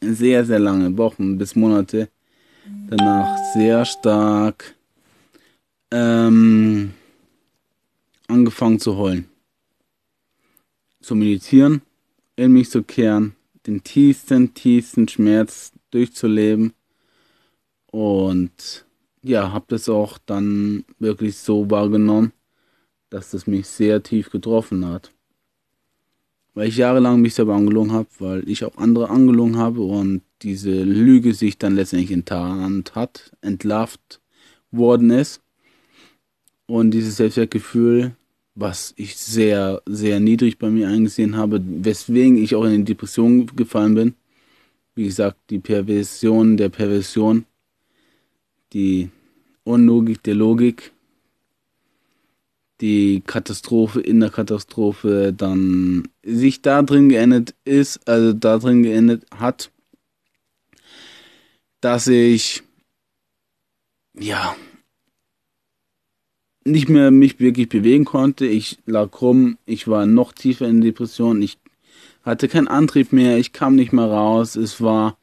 sehr, 0.00 0.44
sehr 0.44 0.60
lange 0.60 0.96
Wochen 0.96 1.36
bis 1.36 1.56
Monate 1.56 2.08
danach 2.90 3.36
sehr 3.54 3.84
stark 3.86 4.76
ähm, 5.90 6.92
angefangen 8.28 8.78
zu 8.78 8.96
heulen. 8.96 9.28
Zu 11.00 11.16
meditieren 11.16 11.82
in 12.38 12.52
mich 12.52 12.70
zu 12.70 12.84
kehren, 12.84 13.34
den 13.66 13.82
tiefsten, 13.82 14.54
tiefsten 14.54 15.08
Schmerz 15.08 15.72
durchzuleben. 15.90 16.72
Und 17.90 18.86
ja, 19.22 19.52
habe 19.52 19.64
das 19.68 19.88
auch 19.88 20.18
dann 20.24 20.84
wirklich 21.00 21.36
so 21.36 21.68
wahrgenommen, 21.68 22.32
dass 23.10 23.32
das 23.32 23.48
mich 23.48 23.66
sehr 23.66 24.04
tief 24.04 24.30
getroffen 24.30 24.86
hat. 24.86 25.12
Weil 26.54 26.68
ich 26.68 26.76
jahrelang 26.76 27.20
mich 27.20 27.34
selber 27.34 27.56
angelogen 27.56 27.92
habe, 27.92 28.08
weil 28.20 28.48
ich 28.48 28.64
auch 28.64 28.76
andere 28.76 29.10
angelogen 29.10 29.56
habe 29.56 29.80
und 29.80 30.22
diese 30.42 30.84
Lüge 30.84 31.34
sich 31.34 31.58
dann 31.58 31.74
letztendlich 31.74 32.12
enttarnt 32.12 32.94
hat, 32.94 33.32
entlarvt 33.40 34.20
worden 34.70 35.10
ist. 35.10 35.42
Und 36.66 36.92
dieses 36.92 37.16
Selbstwertgefühl 37.16 38.14
was 38.60 38.92
ich 38.96 39.16
sehr, 39.16 39.82
sehr 39.86 40.18
niedrig 40.18 40.58
bei 40.58 40.68
mir 40.68 40.88
eingesehen 40.88 41.36
habe, 41.36 41.62
weswegen 41.64 42.42
ich 42.42 42.54
auch 42.56 42.64
in 42.64 42.84
die 42.84 42.92
Depression 42.92 43.46
gefallen 43.54 43.94
bin. 43.94 44.14
Wie 44.96 45.04
gesagt, 45.04 45.38
die 45.50 45.60
Perversion 45.60 46.56
der 46.56 46.68
Perversion, 46.68 47.44
die 48.72 49.10
Unlogik 49.62 50.24
der 50.24 50.34
Logik, 50.34 50.92
die 52.80 53.22
Katastrophe 53.24 54.00
in 54.00 54.18
der 54.18 54.30
Katastrophe 54.30 55.32
dann 55.32 56.08
sich 56.24 56.60
da 56.60 56.82
drin 56.82 57.08
geendet 57.10 57.54
ist, 57.64 58.08
also 58.08 58.32
da 58.32 58.58
drin 58.58 58.82
geendet 58.82 59.24
hat, 59.36 59.70
dass 61.80 62.08
ich 62.08 62.62
ja 64.18 64.56
nicht 66.70 66.88
mehr 66.88 67.10
mich 67.10 67.40
wirklich 67.40 67.68
bewegen 67.68 68.04
konnte. 68.04 68.46
Ich 68.46 68.78
lag 68.86 69.20
rum, 69.20 69.58
ich 69.66 69.88
war 69.88 70.06
noch 70.06 70.32
tiefer 70.32 70.68
in 70.68 70.80
Depression, 70.80 71.42
ich 71.42 71.58
hatte 72.22 72.48
keinen 72.48 72.68
Antrieb 72.68 73.12
mehr, 73.12 73.38
ich 73.38 73.52
kam 73.52 73.74
nicht 73.74 73.92
mehr 73.92 74.06
raus. 74.06 74.56
Es 74.56 74.80
war 74.80 75.16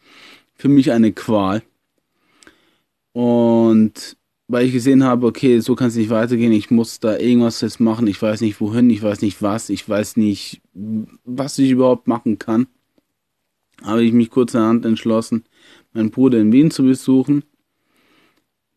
für 0.55 0.69
mich 0.69 0.91
eine 0.91 1.11
Qual. 1.11 1.61
Und 3.13 4.17
weil 4.47 4.65
ich 4.65 4.73
gesehen 4.73 5.03
habe, 5.03 5.25
okay, 5.25 5.59
so 5.59 5.75
kann 5.75 5.87
es 5.87 5.95
nicht 5.95 6.09
weitergehen, 6.09 6.51
ich 6.51 6.69
muss 6.69 6.99
da 6.99 7.17
irgendwas 7.17 7.61
jetzt 7.61 7.79
machen, 7.79 8.07
ich 8.07 8.21
weiß 8.21 8.41
nicht 8.41 8.61
wohin, 8.61 8.89
ich 8.89 9.01
weiß 9.01 9.21
nicht 9.21 9.41
was, 9.41 9.69
ich 9.69 9.87
weiß 9.87 10.17
nicht, 10.17 10.61
was 11.23 11.57
ich 11.57 11.71
überhaupt 11.71 12.07
machen 12.07 12.37
kann, 12.37 12.67
habe 13.81 14.03
ich 14.03 14.13
mich 14.13 14.29
kurzerhand 14.29 14.85
entschlossen, 14.85 15.45
meinen 15.93 16.11
Bruder 16.11 16.39
in 16.39 16.51
Wien 16.51 16.71
zu 16.71 16.83
besuchen. 16.83 17.43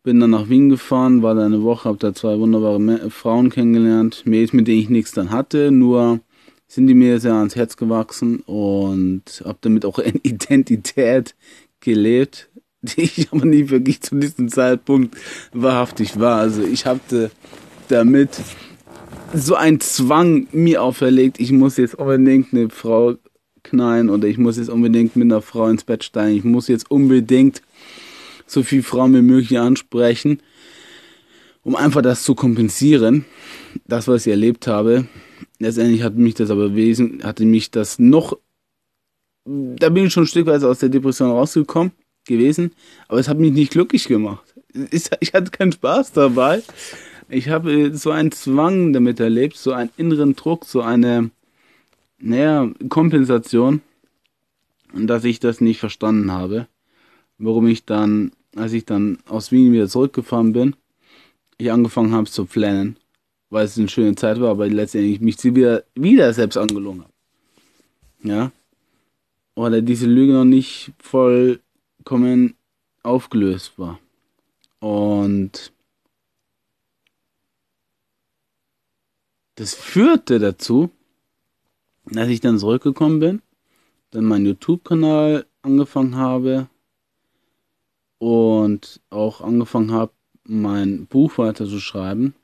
Bin 0.03 0.19
dann 0.19 0.29
nach 0.29 0.47
Wien 0.49 0.69
gefahren, 0.69 1.23
war 1.23 1.35
da 1.35 1.45
eine 1.45 1.63
Woche, 1.63 1.89
habe 1.89 1.97
da 1.97 2.13
zwei 2.13 2.39
wunderbare 2.39 3.09
Frauen 3.09 3.49
kennengelernt, 3.49 4.25
Mädels, 4.25 4.53
mit 4.53 4.67
denen 4.67 4.79
ich 4.79 4.89
nichts 4.89 5.11
dann 5.11 5.31
hatte, 5.31 5.71
nur 5.71 6.21
sind 6.67 6.87
die 6.87 6.93
mir 6.93 7.19
sehr 7.19 7.33
ans 7.33 7.55
Herz 7.55 7.75
gewachsen 7.75 8.41
und 8.45 9.43
habe 9.43 9.57
damit 9.61 9.85
auch 9.85 9.99
eine 9.99 10.19
Identität 10.23 11.35
gelebt, 11.81 12.49
die 12.81 13.01
ich 13.01 13.27
aber 13.31 13.45
nie 13.45 13.69
wirklich 13.69 14.01
zu 14.01 14.15
diesem 14.15 14.49
Zeitpunkt 14.49 15.17
wahrhaftig 15.51 16.19
war. 16.19 16.39
Also 16.39 16.63
ich 16.63 16.85
hatte 16.85 17.31
damit 17.89 18.39
so 19.33 19.55
einen 19.55 19.79
Zwang 19.79 20.47
mir 20.51 20.81
auferlegt, 20.81 21.39
ich 21.39 21.51
muss 21.51 21.77
jetzt 21.77 21.95
unbedingt 21.95 22.53
eine 22.53 22.69
Frau 22.69 23.15
knallen 23.63 24.09
oder 24.09 24.27
ich 24.27 24.37
muss 24.37 24.57
jetzt 24.57 24.69
unbedingt 24.69 25.15
mit 25.15 25.25
einer 25.25 25.41
Frau 25.41 25.67
ins 25.67 25.83
Bett 25.83 26.03
steigen, 26.03 26.37
ich 26.37 26.43
muss 26.43 26.67
jetzt 26.67 26.89
unbedingt 26.89 27.61
so 28.49 28.63
viel 28.63 28.83
Frauen 28.83 29.13
wie 29.13 29.21
möglich 29.21 29.59
ansprechen, 29.59 30.41
um 31.63 31.75
einfach 31.75 32.01
das 32.01 32.23
zu 32.23 32.35
kompensieren, 32.35 33.25
das, 33.87 34.07
was 34.07 34.25
ich 34.25 34.31
erlebt 34.31 34.67
habe. 34.67 35.07
Letztendlich 35.59 36.03
hat 36.03 36.15
mich 36.15 36.35
das 36.35 36.49
aber 36.49 36.75
wesen, 36.75 37.23
hatte 37.23 37.45
mich 37.45 37.71
das 37.71 37.99
noch, 37.99 38.37
da 39.45 39.89
bin 39.89 40.05
ich 40.05 40.13
schon 40.13 40.23
ein 40.23 40.27
Stück 40.27 40.47
weit 40.47 40.63
aus 40.63 40.79
der 40.79 40.89
Depression 40.89 41.31
rausgekommen 41.31 41.91
gewesen, 42.25 42.71
aber 43.07 43.19
es 43.19 43.27
hat 43.27 43.39
mich 43.39 43.51
nicht 43.51 43.71
glücklich 43.71 44.07
gemacht. 44.07 44.55
Ich 44.91 45.33
hatte 45.33 45.51
keinen 45.51 45.71
Spaß 45.71 46.13
dabei. 46.13 46.61
Ich 47.27 47.49
habe 47.49 47.95
so 47.95 48.11
einen 48.11 48.31
Zwang 48.31 48.93
damit 48.93 49.19
erlebt, 49.19 49.57
so 49.57 49.71
einen 49.71 49.89
inneren 49.97 50.35
Druck, 50.35 50.65
so 50.65 50.81
eine, 50.81 51.29
naja, 52.19 52.71
Kompensation, 52.87 53.81
dass 54.93 55.23
ich 55.23 55.39
das 55.39 55.61
nicht 55.61 55.79
verstanden 55.79 56.31
habe. 56.31 56.67
Warum 57.37 57.67
ich 57.67 57.85
dann, 57.85 58.31
als 58.55 58.73
ich 58.73 58.85
dann 58.85 59.19
aus 59.27 59.51
Wien 59.51 59.71
wieder 59.71 59.87
zurückgefahren 59.87 60.53
bin, 60.53 60.75
ich 61.57 61.71
angefangen 61.71 62.13
habe 62.13 62.29
zu 62.29 62.45
planen, 62.45 62.97
weil 63.49 63.65
es 63.65 63.77
eine 63.77 63.89
schöne 63.89 64.15
Zeit 64.15 64.39
war, 64.39 64.49
aber 64.49 64.67
letztendlich 64.67 65.19
mich 65.19 65.43
wieder, 65.43 65.83
wieder 65.95 66.33
selbst 66.33 66.57
angelogen 66.57 67.03
habe. 67.03 67.13
Ja. 68.23 68.51
Oder 69.55 69.81
diese 69.81 70.05
Lüge 70.05 70.33
noch 70.33 70.45
nicht 70.45 70.91
voll 70.99 71.59
vollkommen 72.09 72.55
aufgelöst 73.03 73.77
war. 73.77 73.99
Und 74.79 75.71
das 79.55 79.75
führte 79.75 80.39
dazu, 80.39 80.89
dass 82.05 82.29
ich 82.29 82.39
dann 82.39 82.57
zurückgekommen 82.57 83.19
bin, 83.19 83.41
dann 84.09 84.25
meinen 84.25 84.47
YouTube-Kanal 84.47 85.45
angefangen 85.61 86.15
habe 86.15 86.67
und 88.19 89.01
auch 89.09 89.41
angefangen 89.41 89.91
habe, 89.91 90.11
mein 90.43 91.07
Buch 91.07 91.37
weiter 91.37 91.65
zu 91.65 91.79
schreiben. 91.79 92.35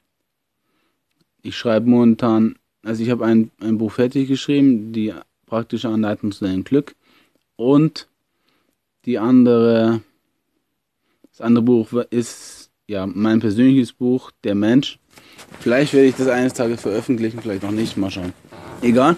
Ich 1.43 1.55
schreibe 1.55 1.89
momentan, 1.89 2.55
also 2.83 3.03
ich 3.03 3.09
habe 3.11 3.25
ein, 3.25 3.51
ein 3.61 3.77
Buch 3.77 3.91
fertig 3.91 4.27
geschrieben, 4.27 4.93
die 4.93 5.13
praktische 5.45 5.89
Anleitung 5.89 6.31
zu 6.31 6.45
deinem 6.45 6.63
Glück 6.63 6.95
und 7.55 8.07
die 9.05 9.19
andere, 9.19 10.01
das 11.29 11.41
andere 11.41 11.63
Buch 11.63 11.93
ist 12.09 12.71
ja 12.87 13.05
mein 13.05 13.39
persönliches 13.39 13.93
Buch, 13.93 14.31
Der 14.43 14.55
Mensch. 14.55 14.99
Vielleicht 15.59 15.93
werde 15.93 16.07
ich 16.07 16.15
das 16.15 16.27
eines 16.27 16.53
Tages 16.53 16.81
veröffentlichen, 16.81 17.39
vielleicht 17.41 17.63
noch 17.63 17.71
nicht, 17.71 17.97
mal 17.97 18.09
schauen. 18.09 18.33
Egal. 18.81 19.15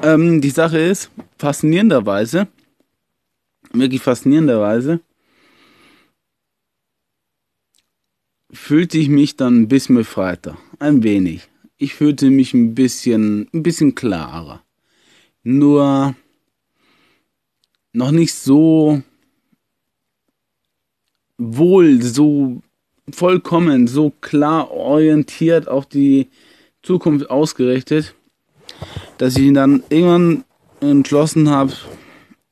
Ähm, 0.00 0.40
die 0.40 0.50
Sache 0.50 0.78
ist, 0.78 1.10
faszinierenderweise, 1.38 2.46
wirklich 3.72 4.00
faszinierenderweise, 4.00 5.00
fühlte 8.50 8.98
ich 8.98 9.08
mich 9.08 9.36
dann 9.36 9.62
ein 9.62 9.68
bisschen 9.68 9.96
befreiter. 9.96 10.56
Ein 10.78 11.02
wenig. 11.02 11.48
Ich 11.76 11.94
fühlte 11.94 12.30
mich 12.30 12.54
ein 12.54 12.74
bisschen, 12.74 13.48
ein 13.52 13.62
bisschen 13.62 13.94
klarer. 13.94 14.62
Nur 15.42 16.14
noch 17.92 18.10
nicht 18.10 18.34
so 18.34 19.02
wohl, 21.38 22.02
so 22.02 22.62
vollkommen, 23.10 23.86
so 23.86 24.10
klar 24.20 24.70
orientiert 24.70 25.68
auf 25.68 25.86
die 25.86 26.28
Zukunft 26.82 27.30
ausgerichtet, 27.30 28.14
dass 29.18 29.36
ich 29.36 29.44
ihn 29.44 29.54
dann 29.54 29.82
irgendwann 29.88 30.44
entschlossen 30.80 31.48
habe, 31.48 31.72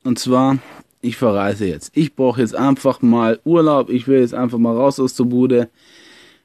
und 0.04 0.18
zwar, 0.18 0.58
ich 1.06 1.16
verreise 1.16 1.66
jetzt. 1.66 1.92
Ich 1.94 2.14
brauche 2.14 2.40
jetzt 2.40 2.54
einfach 2.54 3.00
mal 3.00 3.40
Urlaub, 3.44 3.90
ich 3.90 4.08
will 4.08 4.20
jetzt 4.20 4.34
einfach 4.34 4.58
mal 4.58 4.76
raus 4.76 4.98
aus 4.98 5.14
der 5.14 5.24
Bude. 5.24 5.68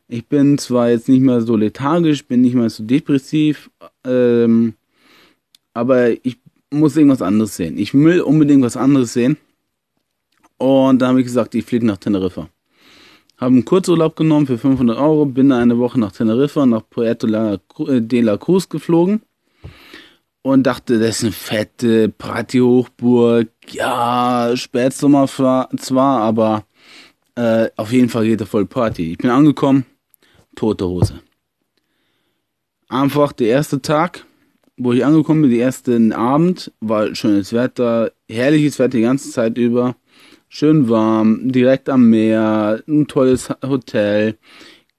Ich 0.08 0.28
bin 0.28 0.58
zwar 0.58 0.89
jetzt 0.89 1.10
nicht 1.10 1.21
mehr 1.21 1.41
so 1.41 1.56
lethargisch, 1.56 2.26
bin 2.26 2.41
nicht 2.41 2.54
mehr 2.54 2.69
so 2.69 2.84
depressiv, 2.84 3.71
ähm, 4.06 4.74
aber 5.74 6.12
ich 6.26 6.38
muss 6.69 6.95
irgendwas 6.95 7.21
anderes 7.21 7.56
sehen. 7.56 7.78
Ich 7.78 7.93
will 7.93 8.21
unbedingt 8.21 8.62
was 8.62 8.78
anderes 8.78 9.13
sehen. 9.13 9.38
Und 10.58 11.02
da 11.02 11.08
habe 11.08 11.19
ich 11.21 11.26
gesagt, 11.26 11.56
ich 11.56 11.65
fliege 11.65 11.86
nach 11.86 11.97
Teneriffa. 11.97 12.50
Habe 13.38 13.54
einen 13.54 13.65
Kurzurlaub 13.65 14.15
genommen 14.15 14.45
für 14.45 14.60
500 14.60 14.97
Euro, 14.97 15.26
bin 15.26 15.52
eine 15.52 15.80
Woche 15.80 16.00
nach 16.00 16.12
Teneriffa, 16.12 16.65
nach 16.65 16.84
Puerto 16.88 17.28
de 17.28 18.21
la 18.21 18.38
Cruz 18.38 18.69
geflogen 18.69 19.21
und 20.43 20.63
dachte, 20.63 20.99
das 20.99 21.17
ist 21.17 21.23
eine 21.23 21.32
fette 21.32 22.10
Partyhochburg. 22.10 23.49
Ja, 23.69 24.51
Spätsommer 24.56 25.27
zwar, 25.27 26.21
aber 26.21 26.65
äh, 27.36 27.69
auf 27.75 27.91
jeden 27.91 28.10
Fall 28.10 28.25
geht 28.25 28.41
er 28.41 28.47
voll 28.47 28.65
Party. 28.65 29.12
Ich 29.12 29.17
bin 29.17 29.30
angekommen, 29.30 29.86
tote 30.56 30.88
Hose. 30.88 31.21
Einfach 32.89 33.32
der 33.32 33.47
erste 33.47 33.82
Tag, 33.82 34.25
wo 34.77 34.91
ich 34.91 35.06
angekommen 35.06 35.43
bin, 35.43 35.51
den 35.51 35.62
ersten 35.62 36.12
Abend, 36.12 36.71
war 36.82 37.15
schönes 37.15 37.54
Wetter, 37.54 38.12
herrliches 38.30 38.80
Wetter 38.80 38.97
die 38.97 39.04
ganze 39.04 39.32
Zeit 39.32 39.58
über 39.58 39.95
schön 40.49 40.89
warm, 40.89 41.51
direkt 41.51 41.88
am 41.88 42.10
Meer, 42.10 42.84
ein 42.88 43.08
tolles 43.08 43.49
Hotel, 43.65 44.38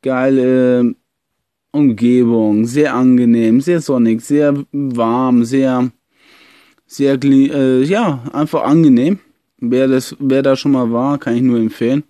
geile 0.01 0.95
Umgebung, 1.73 2.67
sehr 2.67 2.95
angenehm, 2.95 3.61
sehr 3.61 3.81
sonnig, 3.81 4.21
sehr 4.21 4.55
warm, 4.73 5.45
sehr, 5.45 5.91
sehr, 6.87 7.19
äh, 7.23 7.83
ja, 7.83 8.25
einfach 8.33 8.63
angenehm. 8.63 9.19
Wer 9.59 9.89
das, 9.89 10.17
wer 10.19 10.43
da 10.43 10.57
schon 10.57 10.73
mal 10.73 10.93
war, 10.93 11.19
kann 11.19 11.37
ich 11.37 11.43
nur 11.43 11.59
empfehlen. 11.59 12.05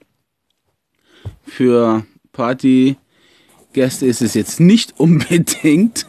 Für 1.44 2.04
Partygäste 2.32 4.06
ist 4.06 4.22
es 4.22 4.34
jetzt 4.34 4.60
nicht 4.60 4.94
unbedingt 4.98 6.06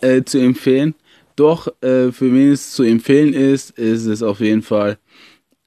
äh, 0.00 0.22
zu 0.22 0.38
empfehlen. 0.38 0.94
Doch 1.34 1.68
äh, 1.82 2.12
für 2.12 2.32
wen 2.32 2.52
es 2.52 2.72
zu 2.72 2.82
empfehlen 2.82 3.34
ist, 3.34 3.70
ist 3.78 4.06
es 4.06 4.22
auf 4.22 4.40
jeden 4.40 4.62
Fall 4.62 4.98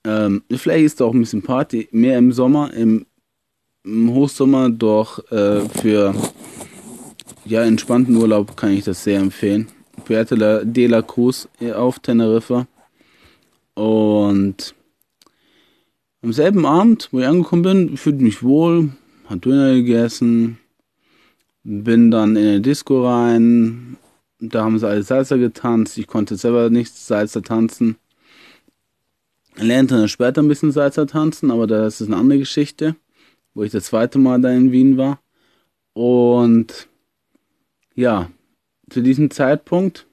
ähm, 0.06 0.44
vielleicht 0.52 0.86
ist 0.86 1.02
da 1.02 1.06
auch 1.06 1.14
ein 1.14 1.20
bisschen 1.20 1.42
Party, 1.42 1.88
mehr 1.92 2.18
im 2.18 2.32
Sommer, 2.32 2.74
im, 2.74 3.06
im 3.84 4.14
Hochsommer, 4.14 4.70
doch 4.70 5.20
äh, 5.32 5.62
für 5.70 6.14
ja, 7.50 7.64
entspannten 7.64 8.16
Urlaub 8.16 8.56
kann 8.56 8.72
ich 8.72 8.84
das 8.84 9.04
sehr 9.04 9.20
empfehlen. 9.20 9.68
Puerto 10.06 10.36
de 10.64 10.88
la 10.88 11.02
Cruz 11.02 11.48
auf 11.74 12.00
Teneriffa. 12.00 12.68
Und 13.74 14.76
am 16.22 16.34
selben 16.34 16.66
Abend, 16.66 17.10
wo 17.12 17.20
ich 17.20 17.28
angekommen 17.28 17.62
bin, 17.62 17.98
fühlte 17.98 18.24
mich 18.24 18.44
wohl, 18.44 18.92
hat 19.26 19.46
Döner 19.46 19.74
gegessen, 19.74 20.58
bin 21.64 22.12
dann 22.12 22.36
in 22.36 22.48
eine 22.48 22.62
Disco 22.62 23.08
rein, 23.08 23.98
da 24.40 24.64
haben 24.64 24.80
sie 24.80 24.88
alle 24.88 25.04
Salsa 25.04 25.38
getanzt, 25.38 25.98
ich 25.98 26.08
konnte 26.08 26.36
selber 26.36 26.70
nicht 26.70 26.94
Salsa 26.94 27.42
tanzen 27.42 27.98
lernte 29.64 29.96
dann 29.96 30.08
später 30.08 30.42
ein 30.42 30.48
bisschen 30.48 30.72
Salsa 30.72 31.06
tanzen, 31.06 31.52
aber 31.52 31.68
das 31.68 32.02
ist 32.02 32.08
eine 32.08 32.18
andere 32.18 32.40
Geschichte, 32.40 32.96
wo 33.54 33.64
ich 33.64 33.72
das 33.72 33.86
zweite 33.86 34.20
Mal 34.20 34.42
da 34.42 34.50
in 34.50 34.72
Wien 34.72 34.98
war. 34.98 35.20
Und 35.94 36.88
ja, 37.96 38.30
zu 38.90 39.02
diesem 39.02 39.32
Zeitpunkt 39.32 40.08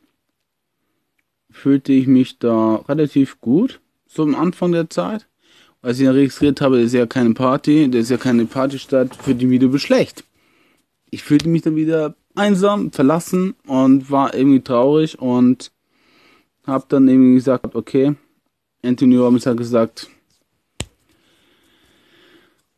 fühlte 1.50 1.92
ich 1.92 2.06
mich 2.06 2.38
da 2.38 2.76
relativ 2.88 3.40
gut, 3.40 3.80
so 4.06 4.22
am 4.22 4.34
Anfang 4.34 4.72
der 4.72 4.90
Zeit. 4.90 5.26
Als 5.82 5.98
ich 5.98 6.06
dann 6.06 6.14
registriert 6.14 6.60
habe, 6.60 6.80
ist 6.80 6.94
ja 6.94 7.06
keine 7.06 7.34
Party, 7.34 7.90
das 7.90 8.02
ist 8.02 8.10
ja 8.10 8.16
keine 8.16 8.46
Partystadt, 8.46 9.14
für 9.16 9.34
die 9.34 9.48
wieder 9.48 9.78
schlecht. 9.78 10.24
Ich 11.10 11.22
fühlte 11.22 11.48
mich 11.48 11.62
dann 11.62 11.76
wieder 11.76 12.14
einsam, 12.34 12.92
verlassen 12.92 13.54
und 13.66 14.10
war 14.10 14.34
irgendwie 14.34 14.60
traurig 14.60 15.18
und 15.18 15.72
habe 16.66 16.84
dann 16.88 17.08
irgendwie 17.08 17.34
gesagt, 17.34 17.74
okay, 17.74 18.14
Anthony 18.82 19.16
Robbins 19.16 19.46
hat 19.46 19.56
gesagt, 19.56 20.10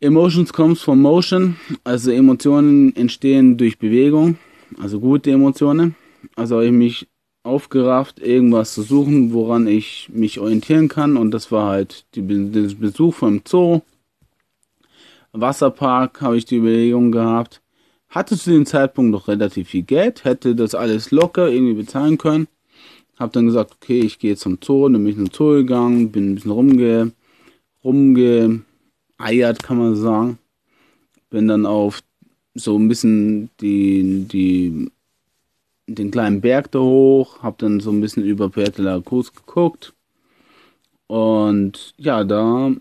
Emotions 0.01 0.53
comes 0.53 0.81
from 0.81 1.01
motion, 1.01 1.57
also 1.83 2.13
Emotionen 2.13 2.95
entstehen 2.95 3.57
durch 3.57 3.79
Bewegung, 3.79 4.39
also 4.77 5.01
gute 5.01 5.31
Emotionen. 5.31 5.95
Also 6.37 6.57
habe 6.57 6.67
ich 6.67 6.73
mich 6.73 7.09
aufgerafft, 7.43 8.21
irgendwas 8.21 8.75
zu 8.75 8.83
suchen, 8.83 9.33
woran 9.33 9.67
ich 9.67 10.11
mich 10.13 10.39
orientieren 10.39 10.89
kann. 10.89 11.17
Und 11.17 11.31
das 11.31 11.51
war 11.51 11.69
halt 11.69 12.05
die, 12.15 12.23
der 12.23 12.75
Besuch 12.75 13.15
vom 13.15 13.43
Zoo. 13.47 13.81
Wasserpark 15.33 16.21
habe 16.21 16.37
ich 16.37 16.45
die 16.45 16.57
Überlegung 16.57 17.13
gehabt. 17.13 17.63
Hatte 18.09 18.37
zu 18.39 18.51
dem 18.51 18.67
Zeitpunkt 18.67 19.11
noch 19.11 19.29
relativ 19.29 19.69
viel 19.69 19.83
Geld, 19.83 20.25
hätte 20.25 20.55
das 20.55 20.75
alles 20.75 21.11
locker 21.11 21.49
irgendwie 21.49 21.75
bezahlen 21.75 22.17
können. 22.17 22.49
Hab 23.19 23.33
dann 23.33 23.47
gesagt, 23.47 23.75
okay, 23.75 24.01
ich 24.01 24.19
gehe 24.19 24.37
zum 24.37 24.59
Zoo, 24.63 24.89
dann 24.89 25.05
bin 25.05 25.09
ich 25.09 25.17
zum 25.17 25.31
Zoo 25.31 25.55
gegangen, 25.57 26.11
bin 26.11 26.31
ein 26.31 26.35
bisschen 26.37 26.53
rumge, 26.53 27.13
rumgeeiert, 27.85 29.63
kann 29.63 29.79
man 29.79 29.97
sagen. 29.97 30.39
Bin 31.29 31.49
dann 31.49 31.67
auf 31.67 32.01
so 32.59 32.77
ein 32.77 32.89
bisschen 32.89 33.51
die, 33.61 34.27
die 34.31 34.91
den 35.87 36.11
kleinen 36.11 36.41
Berg 36.41 36.71
da 36.73 36.81
hoch, 36.81 37.43
habe 37.43 37.57
dann 37.59 37.81
so 37.81 37.91
ein 37.91 38.01
bisschen 38.01 38.25
über 38.25 38.51
Puerto 38.51 38.83
La 38.83 39.01
Cruz 39.01 39.33
geguckt. 39.33 39.95
Und 41.07 41.95
ja, 41.97 42.25
da 42.25 42.73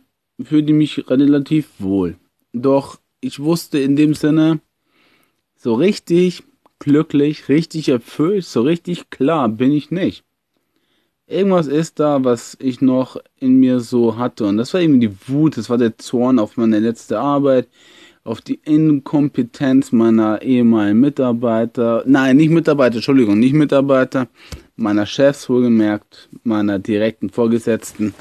fühlte 0.43 0.71
ich 0.71 0.77
mich 0.77 1.09
relativ 1.09 1.69
wohl. 1.79 2.17
Doch 2.53 2.99
ich 3.21 3.39
wusste 3.39 3.79
in 3.79 3.95
dem 3.95 4.13
Sinne, 4.13 4.59
so 5.55 5.73
richtig 5.73 6.43
glücklich, 6.79 7.49
richtig 7.49 7.89
erfüllt, 7.89 8.45
so 8.45 8.61
richtig 8.61 9.09
klar 9.09 9.49
bin 9.49 9.71
ich 9.71 9.89
nicht. 9.89 10.23
Irgendwas 11.25 11.67
ist 11.67 11.99
da, 11.99 12.23
was 12.23 12.55
ich 12.59 12.79
noch 12.79 13.17
in 13.39 13.59
mir 13.59 13.79
so 13.79 14.17
hatte. 14.17 14.45
Und 14.45 14.57
das 14.57 14.73
war 14.73 14.81
eben 14.81 14.99
die 14.99 15.11
Wut, 15.27 15.57
das 15.57 15.69
war 15.69 15.77
der 15.77 15.97
Zorn 15.97 16.39
auf 16.39 16.55
meine 16.57 16.79
letzte 16.79 17.19
Arbeit 17.19 17.67
auf 18.27 18.41
die 18.41 18.59
Inkompetenz 18.65 19.93
meiner 19.93 20.41
ehemaligen 20.41 20.99
Mitarbeiter, 20.99 22.03
nein, 22.05 22.35
nicht 22.35 22.49
Mitarbeiter, 22.49 22.95
Entschuldigung, 22.95 23.39
nicht 23.39 23.53
Mitarbeiter, 23.53 24.27
meiner 24.75 25.05
Chefs 25.05 25.49
wohlgemerkt, 25.49 26.27
meiner 26.43 26.77
direkten 26.77 27.29
Vorgesetzten, 27.29 28.13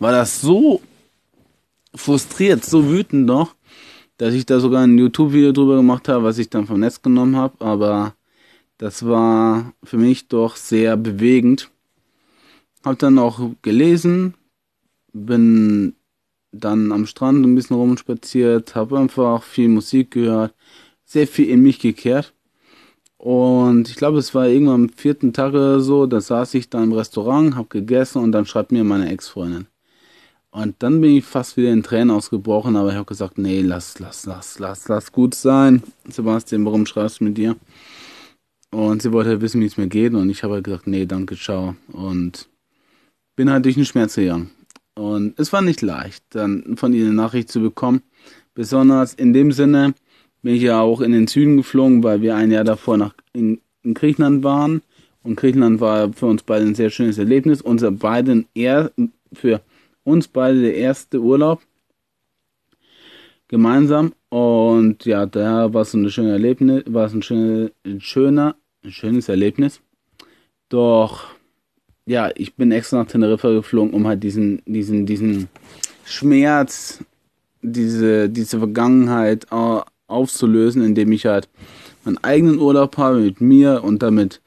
war 0.00 0.10
das 0.10 0.40
so 0.40 0.80
frustriert, 1.94 2.64
so 2.64 2.90
wütend 2.90 3.26
noch, 3.26 3.54
dass 4.18 4.34
ich 4.34 4.46
da 4.46 4.58
sogar 4.58 4.82
ein 4.82 4.98
YouTube-Video 4.98 5.52
drüber 5.52 5.76
gemacht 5.76 6.08
habe, 6.08 6.24
was 6.24 6.38
ich 6.38 6.50
dann 6.50 6.66
vom 6.66 6.80
Netz 6.80 7.00
genommen 7.00 7.36
habe, 7.36 7.64
aber 7.64 8.14
das 8.78 9.06
war 9.06 9.74
für 9.84 9.96
mich 9.96 10.26
doch 10.26 10.56
sehr 10.56 10.96
bewegend. 10.96 11.70
Hab 12.84 12.98
dann 12.98 13.18
auch 13.18 13.40
gelesen, 13.62 14.34
bin 15.12 15.94
dann 16.60 16.92
am 16.92 17.06
Strand 17.06 17.44
ein 17.44 17.54
bisschen 17.54 17.76
rumspaziert, 17.76 18.74
habe 18.74 18.98
einfach 18.98 19.42
viel 19.42 19.68
Musik 19.68 20.12
gehört, 20.12 20.54
sehr 21.04 21.26
viel 21.26 21.48
in 21.48 21.62
mich 21.62 21.78
gekehrt. 21.78 22.32
Und 23.18 23.88
ich 23.88 23.96
glaube, 23.96 24.18
es 24.18 24.34
war 24.34 24.46
irgendwann 24.46 24.74
am 24.74 24.88
vierten 24.90 25.32
Tag 25.32 25.50
oder 25.50 25.80
so, 25.80 26.06
da 26.06 26.20
saß 26.20 26.54
ich 26.54 26.68
da 26.70 26.82
im 26.82 26.92
Restaurant, 26.92 27.56
habe 27.56 27.68
gegessen 27.68 28.22
und 28.22 28.32
dann 28.32 28.46
schreibt 28.46 28.72
mir 28.72 28.84
meine 28.84 29.10
Ex-Freundin. 29.10 29.66
Und 30.50 30.76
dann 30.78 31.00
bin 31.00 31.16
ich 31.16 31.24
fast 31.24 31.56
wieder 31.56 31.70
in 31.70 31.82
Tränen 31.82 32.10
ausgebrochen, 32.10 32.76
aber 32.76 32.90
ich 32.90 32.94
habe 32.94 33.04
gesagt, 33.04 33.36
nee, 33.36 33.60
lass, 33.60 33.98
lass, 33.98 34.26
lass, 34.26 34.58
lass, 34.58 34.88
lass 34.88 35.12
gut 35.12 35.34
sein. 35.34 35.82
Sebastian, 36.08 36.64
warum 36.64 36.86
schreibst 36.86 37.20
du 37.20 37.24
mit 37.24 37.36
dir? 37.36 37.56
Und 38.70 39.02
sie 39.02 39.12
wollte 39.12 39.30
halt 39.30 39.40
wissen, 39.42 39.60
wie 39.60 39.66
es 39.66 39.76
mir 39.76 39.88
geht 39.88 40.14
und 40.14 40.30
ich 40.30 40.42
habe 40.42 40.54
halt 40.54 40.64
gesagt, 40.64 40.86
nee, 40.86 41.06
danke, 41.06 41.36
ciao. 41.36 41.76
Und 41.92 42.48
bin 43.36 43.50
halt 43.50 43.64
durch 43.64 43.74
den 43.74 43.84
Schmerz 43.84 44.14
gegangen. 44.14 44.50
Und 44.96 45.38
es 45.38 45.52
war 45.52 45.62
nicht 45.62 45.82
leicht, 45.82 46.24
dann 46.30 46.76
von 46.76 46.92
ihnen 46.94 47.08
eine 47.08 47.14
Nachricht 47.14 47.50
zu 47.50 47.60
bekommen. 47.60 48.02
Besonders 48.54 49.12
in 49.12 49.34
dem 49.34 49.52
Sinne 49.52 49.94
bin 50.42 50.54
ich 50.54 50.62
ja 50.62 50.80
auch 50.80 51.00
in 51.00 51.12
den 51.12 51.26
Süden 51.26 51.58
geflogen, 51.58 52.02
weil 52.02 52.22
wir 52.22 52.34
ein 52.34 52.50
Jahr 52.50 52.64
davor 52.64 52.96
nach, 52.96 53.14
in, 53.32 53.60
in 53.82 53.92
Griechenland 53.94 54.42
waren. 54.42 54.82
Und 55.22 55.36
Griechenland 55.36 55.80
war 55.80 56.12
für 56.12 56.26
uns 56.26 56.42
beide 56.42 56.64
ein 56.64 56.74
sehr 56.74 56.88
schönes 56.88 57.18
Erlebnis. 57.18 57.60
Unser 57.60 57.90
beiden 57.90 58.46
er, 58.54 58.90
für 59.32 59.60
uns 60.04 60.28
beide 60.28 60.62
der 60.62 60.76
erste 60.76 61.20
Urlaub 61.20 61.60
gemeinsam. 63.48 64.14
Und 64.30 65.04
ja, 65.04 65.26
da 65.26 65.74
war 65.74 65.82
es 65.82 65.92
ein 65.92 66.08
schönes 66.08 66.32
Erlebnis, 66.32 66.84
war 66.86 67.06
es 67.06 67.12
ein, 67.12 67.22
schöne, 67.22 67.72
ein 67.84 68.00
schönes 68.92 69.28
Erlebnis. 69.28 69.80
Doch 70.68 71.35
ja, 72.06 72.30
ich 72.36 72.54
bin 72.54 72.72
extra 72.72 72.98
nach 72.98 73.10
Teneriffa 73.10 73.50
geflogen, 73.50 73.92
um 73.92 74.06
halt 74.06 74.22
diesen, 74.22 74.62
diesen, 74.64 75.06
diesen 75.06 75.48
Schmerz, 76.04 77.04
diese, 77.62 78.30
diese 78.30 78.58
Vergangenheit 78.58 79.46
aufzulösen, 80.06 80.84
indem 80.84 81.10
ich 81.12 81.26
halt 81.26 81.48
meinen 82.04 82.18
eigenen 82.18 82.58
Urlaub 82.58 82.96
habe 82.96 83.18
mit 83.18 83.40
mir 83.40 83.82
und 83.82 84.02
damit 84.02 84.40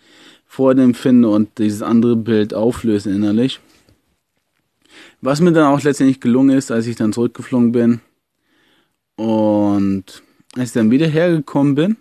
Freude 0.46 0.84
empfinde 0.84 1.30
und 1.30 1.58
dieses 1.58 1.82
andere 1.82 2.16
Bild 2.16 2.54
auflöse 2.54 3.12
innerlich. 3.12 3.60
Was 5.22 5.42
mir 5.42 5.52
dann 5.52 5.66
auch 5.66 5.84
letztendlich 5.84 6.22
gelungen 6.22 6.58
ist, 6.58 6.72
als 6.72 6.88
ich 6.88 6.96
dann 6.96 7.12
zurückgeflogen 7.12 7.74
bin 7.74 8.00
und 9.18 10.24
als 10.56 10.70
ich 10.70 10.74
dann 10.74 10.92
wieder 10.92 11.08
hergekommen 11.08 11.76
bin, 11.76 11.98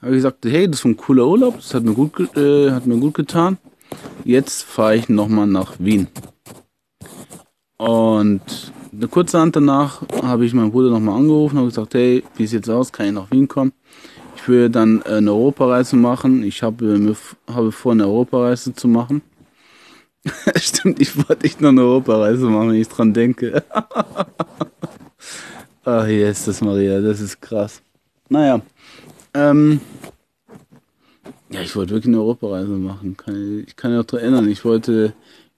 habe 0.00 0.12
ich 0.12 0.18
gesagt, 0.18 0.46
hey, 0.46 0.66
das 0.66 0.80
ist 0.80 0.86
ein 0.86 0.96
cooler 0.96 1.26
Urlaub, 1.26 1.56
das 1.56 1.74
hat 1.74 1.84
mir 1.84 1.92
gut, 1.92 2.36
äh, 2.36 2.70
hat 2.70 2.86
mir 2.86 2.96
gut 2.96 3.14
getan. 3.14 3.58
Jetzt 4.24 4.62
fahre 4.62 4.96
ich 4.96 5.08
nochmal 5.08 5.46
nach 5.46 5.74
Wien. 5.78 6.08
Und 7.76 8.40
eine 8.92 9.08
kurze 9.08 9.38
Hand 9.40 9.56
danach 9.56 10.02
habe 10.22 10.46
ich 10.46 10.54
meinen 10.54 10.70
Bruder 10.70 10.90
nochmal 10.90 11.18
angerufen 11.18 11.58
und 11.58 11.66
gesagt, 11.66 11.94
hey, 11.94 12.22
wie 12.36 12.46
sieht's 12.46 12.68
aus? 12.68 12.92
Kann 12.92 13.06
ich 13.06 13.12
nach 13.12 13.30
Wien 13.30 13.48
kommen? 13.48 13.72
Ich 14.36 14.48
will 14.48 14.68
dann 14.70 15.02
eine 15.02 15.32
Europareise 15.32 15.96
machen. 15.96 16.42
Ich 16.42 16.62
habe, 16.62 17.16
habe 17.48 17.72
vor, 17.72 17.92
eine 17.92 18.06
Europareise 18.06 18.74
zu 18.74 18.88
machen. 18.88 19.22
Stimmt, 20.56 21.00
ich 21.00 21.16
wollte 21.16 21.42
nicht 21.42 21.60
nur 21.60 21.70
eine 21.70 21.82
Europareise 21.82 22.46
machen, 22.46 22.70
wenn 22.70 22.80
ich 22.80 22.88
dran 22.88 23.12
denke. 23.12 23.64
Ach, 25.84 26.06
hier 26.06 26.30
ist 26.30 26.48
das 26.48 26.60
Maria, 26.62 27.00
das 27.00 27.20
ist 27.20 27.42
krass. 27.42 27.82
Naja, 28.30 28.62
ähm, 29.34 29.80
ja, 31.54 31.60
ich 31.60 31.76
wollte 31.76 31.94
wirklich 31.94 32.12
eine 32.12 32.20
Europareise 32.20 32.72
machen. 32.72 33.16
Ich 33.64 33.76
kann 33.76 33.92
mich 33.92 34.00
auch 34.00 34.04
daran 34.04 34.24
erinnern, 34.24 34.48
ich 34.48 34.64
wollte 34.64 35.12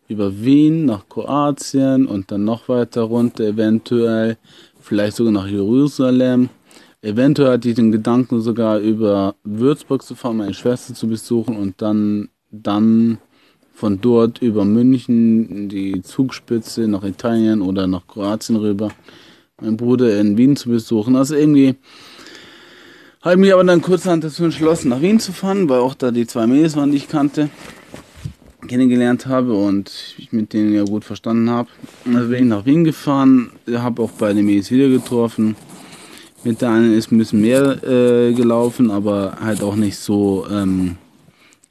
über 0.09 0.43
Wien 0.43 0.85
nach 0.85 1.09
Kroatien 1.09 2.07
und 2.07 2.31
dann 2.31 2.45
noch 2.45 2.69
weiter 2.69 3.01
runter, 3.03 3.45
eventuell 3.45 4.37
vielleicht 4.79 5.17
sogar 5.17 5.33
nach 5.33 5.47
Jerusalem. 5.47 6.51
Eventuell 7.01 7.53
hatte 7.53 7.71
ich 7.71 7.77
den 7.77 7.93
Gedanken 7.93 8.43
sogar 8.43 8.79
über 8.79 9.37
Würzburg 9.43 10.03
zu 10.03 10.15
fahren, 10.15 10.37
meine 10.37 10.53
Schwester 10.53 10.93
zu 10.93 11.09
besuchen 11.09 11.57
und 11.57 11.81
dann, 11.81 12.29
dann 12.51 13.17
von 13.73 13.99
dort 13.99 14.43
über 14.43 14.67
München 14.67 15.71
die 15.71 16.03
Zugspitze 16.03 16.89
nach 16.89 17.05
Italien 17.05 17.63
oder 17.63 17.87
nach 17.87 18.07
Kroatien 18.07 18.57
rüber, 18.57 18.91
meinen 19.63 19.79
Bruder 19.79 20.21
in 20.21 20.37
Wien 20.37 20.57
zu 20.57 20.69
besuchen. 20.69 21.17
Also 21.17 21.37
irgendwie 21.37 21.77
habe 23.27 23.41
mich 23.41 23.53
aber 23.53 23.65
dann 23.65 23.83
kurzerhand 23.83 24.23
dazu 24.23 24.45
entschlossen, 24.45 24.89
nach 24.89 25.01
Wien 25.01 25.19
zu 25.19 25.33
fahren, 25.33 25.69
weil 25.69 25.81
auch 25.81 25.95
da 25.95 26.13
die 26.13 26.29
zwei 26.29 26.47
Mädels 26.47 26.77
waren, 26.77 26.93
die 26.93 26.99
ich 26.99 27.09
kannte, 27.09 27.51
kennengelernt 28.69 29.27
habe 29.27 29.53
und 29.53 30.15
ich 30.17 30.33
mit 30.33 30.53
denen 30.53 30.73
ja 30.73 30.85
gut 30.85 31.05
verstanden 31.05 31.51
habe. 31.51 31.69
Also 32.05 32.29
bin 32.29 32.45
ich 32.45 32.49
nach 32.49 32.67
Wien 32.67 32.85
gefahren, 32.85 33.51
habe 33.69 34.03
auch 34.03 34.13
beide 34.13 34.43
Mädels 34.43 34.71
wieder 34.71 34.89
getroffen. 34.89 35.57
Mit 36.45 36.63
der 36.63 36.71
einen 36.71 36.93
ist 36.95 37.11
ein 37.11 37.19
bisschen 37.19 37.41
mehr 37.41 37.83
äh, 37.83 38.33
gelaufen, 38.33 38.93
aber 38.93 39.39
halt 39.41 39.61
auch 39.61 39.75
nicht 39.75 39.99
so 39.99 40.47
ähm, 40.49 40.97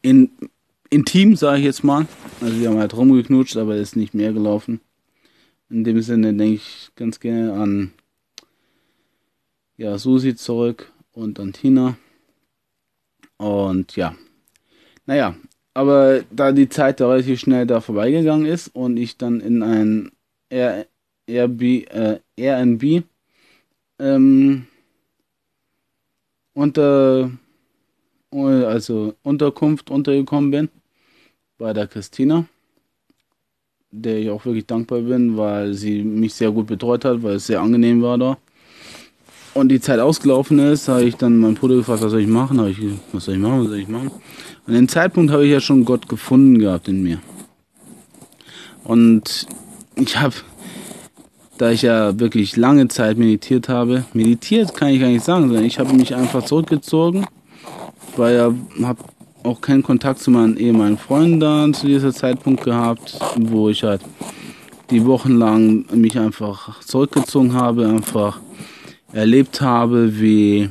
in, 0.02 0.32
intim, 0.90 1.38
sage 1.38 1.60
ich 1.60 1.66
jetzt 1.66 1.86
mal. 1.86 2.06
Also 2.42 2.60
wir 2.60 2.70
haben 2.70 2.80
halt 2.80 2.98
rumgeknutscht, 2.98 3.56
aber 3.56 3.78
ist 3.78 3.96
nicht 3.96 4.14
mehr 4.14 4.34
gelaufen. 4.34 4.82
In 5.70 5.86
dem 5.86 6.02
Sinne 6.02 6.34
denke 6.34 6.56
ich 6.56 6.90
ganz 6.98 7.22
gerne 7.22 7.54
an 7.54 7.92
ja, 9.78 9.98
Susi 9.98 10.36
zurück 10.36 10.92
und 11.16 11.40
Antina. 11.40 11.98
Und 13.38 13.96
ja, 13.96 14.16
naja, 15.06 15.36
aber 15.74 16.24
da 16.32 16.52
die 16.52 16.70
Zeit 16.70 17.00
da 17.00 17.10
relativ 17.10 17.40
schnell 17.40 17.66
da 17.66 17.82
vorbeigegangen 17.82 18.46
ist 18.46 18.70
und 18.70 18.98
ich 18.98 19.18
dann 19.18 19.42
in 19.42 19.64
ein 19.64 20.12
Air, 20.50 20.86
äh, 21.28 22.20
Airbnb 22.38 23.04
ähm, 24.00 24.68
unter, 26.54 27.32
also 28.32 29.16
Unterkunft 29.24 29.90
untergekommen 29.90 30.52
bin 30.52 30.70
bei 31.58 31.74
der 31.74 31.88
Christina, 31.88 32.46
der 33.92 34.20
ich 34.20 34.30
auch 34.30 34.46
wirklich 34.46 34.66
dankbar 34.66 35.02
bin, 35.02 35.36
weil 35.36 35.74
sie 35.74 36.04
mich 36.04 36.34
sehr 36.34 36.52
gut 36.52 36.68
betreut 36.68 37.04
hat, 37.04 37.24
weil 37.24 37.36
es 37.36 37.48
sehr 37.48 37.62
angenehm 37.62 38.02
war 38.02 38.18
da 38.18 38.38
und 39.56 39.70
die 39.70 39.80
Zeit 39.80 40.00
ausgelaufen 40.00 40.60
ist, 40.60 40.90
habe 40.90 41.04
ich 41.04 41.16
dann 41.16 41.40
meinen 41.40 41.56
Bruder 41.56 41.78
gefragt, 41.78 42.02
was 42.02 42.12
soll 42.12 42.20
ich 42.20 42.28
machen? 42.28 42.60
Habe 42.60 42.72
ich, 42.72 42.78
was 43.14 43.26
soll 43.26 43.36
ich 43.36 43.42
machen? 43.42 43.62
Was 43.62 43.70
soll 43.70 43.80
ich 43.80 43.88
machen? 43.88 44.12
Und 44.68 44.74
den 44.74 44.90
Zeitpunkt 44.90 45.32
habe 45.32 45.46
ich 45.46 45.52
ja 45.52 45.62
schon 45.62 45.86
Gott 45.86 46.10
gefunden 46.10 46.60
gehabt 46.60 46.90
in 46.90 47.02
mir. 47.02 47.20
Und 48.84 49.48
ich 49.96 50.20
habe, 50.20 50.36
da 51.58 51.72
ich 51.72 51.84
ja 51.84 52.20
wirklich 52.20 52.58
lange 52.58 52.90
Zeit 52.90 53.18
meditiert 53.18 53.70
habe, 53.70 54.04
meditiert 54.14 54.76
kann 54.76 54.90
ich 54.90 55.00
gar 55.00 55.08
nicht 55.08 55.24
sagen, 55.24 55.48
sondern 55.48 55.64
ich 55.64 55.80
habe 55.80 55.94
mich 55.94 56.14
einfach 56.14 56.44
zurückgezogen, 56.44 57.26
weil 58.18 58.36
ja, 58.36 58.54
habe 58.86 59.04
auch 59.44 59.62
keinen 59.62 59.84
Kontakt 59.84 60.20
zu 60.20 60.32
meinen 60.32 60.58
ehemaligen 60.58 60.98
Freunden 60.98 61.40
da 61.40 61.72
zu 61.72 61.88
dieser 61.88 62.14
Zeitpunkt 62.14 62.66
gehabt, 62.66 63.18
wo 63.38 63.70
ich 63.70 63.84
halt 63.84 64.02
die 64.90 65.06
Wochen 65.06 65.32
lang 65.38 65.86
mich 65.94 66.20
einfach 66.20 66.82
zurückgezogen 66.82 67.54
habe, 67.54 67.88
einfach 67.88 68.40
erlebt 69.16 69.62
habe, 69.62 70.20
wie 70.20 70.70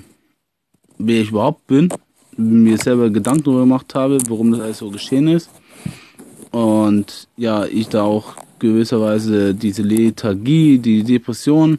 wer 0.98 1.22
ich 1.22 1.30
überhaupt 1.30 1.66
bin, 1.66 1.88
mir 2.37 2.76
selber 2.76 3.09
Gedanken 3.09 3.44
darüber 3.44 3.61
gemacht 3.61 3.94
habe, 3.94 4.18
warum 4.28 4.52
das 4.52 4.61
alles 4.61 4.78
so 4.78 4.90
geschehen 4.90 5.28
ist. 5.28 5.50
Und 6.50 7.26
ja, 7.37 7.64
ich 7.64 7.88
da 7.88 8.02
auch 8.02 8.37
gewisserweise 8.59 9.54
diese 9.54 9.83
Lethargie, 9.83 10.78
die 10.78 11.02
Depression 11.02 11.78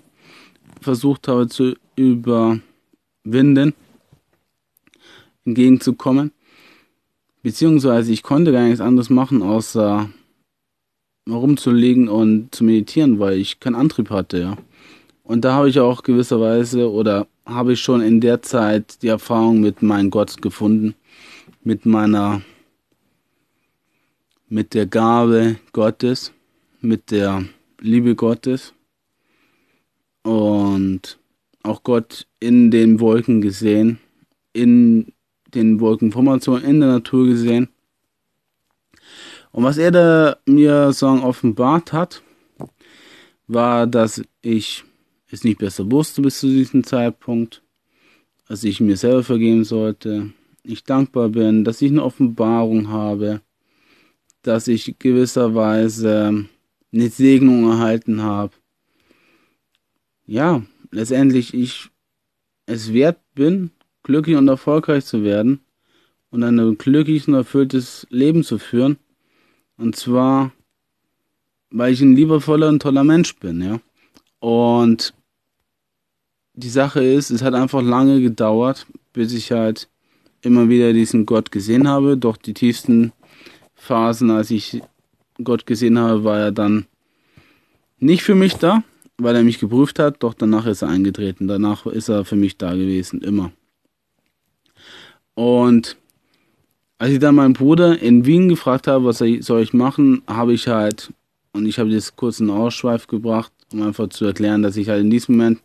versucht 0.82 1.28
habe 1.28 1.48
zu 1.48 1.76
überwinden, 1.96 3.74
entgegenzukommen. 5.46 6.32
Beziehungsweise 7.44 8.12
ich 8.12 8.24
konnte 8.24 8.52
gar 8.52 8.64
nichts 8.64 8.82
anderes 8.82 9.12
machen, 9.12 9.44
außer 9.44 10.10
rumzulegen 11.30 12.10
und 12.10 12.54
zu 12.56 12.64
meditieren, 12.64 13.20
weil 13.20 13.38
ich 13.38 13.60
keinen 13.60 13.76
Antrieb 13.76 14.10
hatte, 14.10 14.40
ja. 14.40 14.58
Und 15.26 15.44
da 15.44 15.54
habe 15.56 15.70
ich 15.70 15.80
auch 15.80 16.04
gewisserweise 16.04 16.90
oder 16.90 17.28
habe 17.48 17.74
ich 17.74 17.82
schon 17.82 18.02
in 18.02 18.22
der 18.22 18.44
Zeit 18.44 19.02
die 19.02 19.08
Erfahrung 19.08 19.60
mit 19.60 19.82
meinem 19.82 20.12
Gott 20.12 20.40
gefunden, 20.40 20.94
mit 21.64 21.88
meiner, 21.88 22.44
mit 24.48 24.76
der 24.76 24.86
Gabe 24.86 25.56
Gottes, 25.74 26.32
mit 26.80 27.10
der 27.10 27.44
Liebe 27.82 28.16
Gottes 28.16 28.76
und 30.22 31.18
auch 31.64 31.82
Gott 31.82 32.28
in 32.40 32.70
den 32.70 33.00
Wolken 33.00 33.42
gesehen, 33.42 33.98
in 34.54 35.12
den 35.56 35.80
Wolkenformationen 35.80 36.64
in 36.64 36.80
der 36.80 36.90
Natur 36.90 37.26
gesehen. 37.26 37.70
Und 39.52 39.64
was 39.64 39.80
er 39.80 39.90
da 39.90 40.38
mir 40.46 40.94
sagen 40.94 41.24
offenbart 41.24 41.94
hat, 41.94 42.22
war, 43.48 43.88
dass 43.88 44.22
ich 44.44 44.84
es 45.32 45.44
nicht 45.44 45.60
besser 45.60 45.90
wusste 45.92 46.22
bis 46.22 46.40
zu 46.40 46.48
diesem 46.48 46.84
Zeitpunkt, 46.84 47.64
dass 48.48 48.64
ich 48.64 48.80
mir 48.80 48.98
selber 48.98 49.24
vergeben 49.24 49.64
sollte. 49.64 50.32
Ich 50.64 50.84
dankbar 50.84 51.30
bin, 51.30 51.64
dass 51.64 51.82
ich 51.82 51.92
eine 51.92 52.04
Offenbarung 52.04 52.90
habe, 52.90 53.42
dass 54.42 54.68
ich 54.68 54.98
gewisserweise 55.00 56.46
eine 56.94 57.10
Segnung 57.10 57.70
erhalten 57.70 58.22
habe. 58.22 58.54
Ja, 60.26 60.64
letztendlich 60.92 61.54
ich 61.54 61.90
es 62.66 62.94
wert 62.94 63.20
bin, 63.36 63.72
glücklich 64.04 64.38
und 64.38 64.48
erfolgreich 64.48 65.06
zu 65.06 65.24
werden 65.24 65.60
und 66.30 66.44
ein 66.44 66.78
glückliches 66.78 67.28
und 67.28 67.34
erfülltes 67.36 68.08
Leben 68.10 68.44
zu 68.44 68.58
führen. 68.58 68.98
Und 69.78 69.96
zwar, 69.96 70.52
weil 71.70 71.94
ich 71.94 72.02
ein 72.02 72.16
liebevoller 72.16 72.70
und 72.70 72.82
toller 72.82 73.04
Mensch 73.04 73.36
bin, 73.36 73.62
ja. 73.62 73.80
Und 74.46 75.16
die 76.54 76.70
Sache 76.70 77.04
ist, 77.04 77.32
es 77.32 77.42
hat 77.42 77.56
einfach 77.56 77.82
lange 77.82 78.22
gedauert, 78.22 78.86
bis 79.12 79.34
ich 79.34 79.52
halt 79.52 79.90
immer 80.44 80.70
wieder 80.70 80.94
diesen 80.94 81.26
Gott 81.26 81.52
gesehen 81.52 81.88
habe. 81.88 82.16
Doch 82.16 82.38
die 82.38 82.54
tiefsten 82.54 83.12
Phasen, 83.74 84.30
als 84.30 84.52
ich 84.52 84.84
Gott 85.44 85.66
gesehen 85.66 85.98
habe, 85.98 86.24
war 86.24 86.38
er 86.38 86.52
dann 86.52 86.86
nicht 87.98 88.22
für 88.22 88.36
mich 88.36 88.54
da, 88.54 88.84
weil 89.18 89.36
er 89.36 89.44
mich 89.44 89.58
geprüft 89.58 89.98
hat, 89.98 90.22
doch 90.22 90.36
danach 90.36 90.68
ist 90.68 90.84
er 90.84 90.90
eingetreten. 90.90 91.48
Danach 91.48 91.88
ist 91.88 92.10
er 92.10 92.24
für 92.24 92.36
mich 92.36 92.56
da 92.56 92.74
gewesen, 92.74 93.22
immer. 93.22 93.52
Und 95.34 95.98
als 97.00 97.14
ich 97.14 97.20
dann 97.20 97.34
meinen 97.34 97.54
Bruder 97.54 98.00
in 98.00 98.28
Wien 98.28 98.48
gefragt 98.48 98.86
habe, 98.86 99.06
was 99.06 99.24
soll 99.40 99.62
ich 99.64 99.74
machen, 99.74 100.22
habe 100.28 100.54
ich 100.54 100.68
halt, 100.68 101.12
und 101.52 101.66
ich 101.66 101.80
habe 101.80 101.90
das 101.90 102.16
kurz 102.16 102.40
in 102.40 102.52
Ausschweif 102.52 103.08
gebracht, 103.08 103.52
um 103.72 103.82
einfach 103.82 104.10
zu 104.10 104.26
erklären, 104.26 104.62
dass 104.62 104.78
ich 104.78 104.90
halt 104.90 105.02
in 105.02 105.10
diesem 105.10 105.38
Moment, 105.38 105.62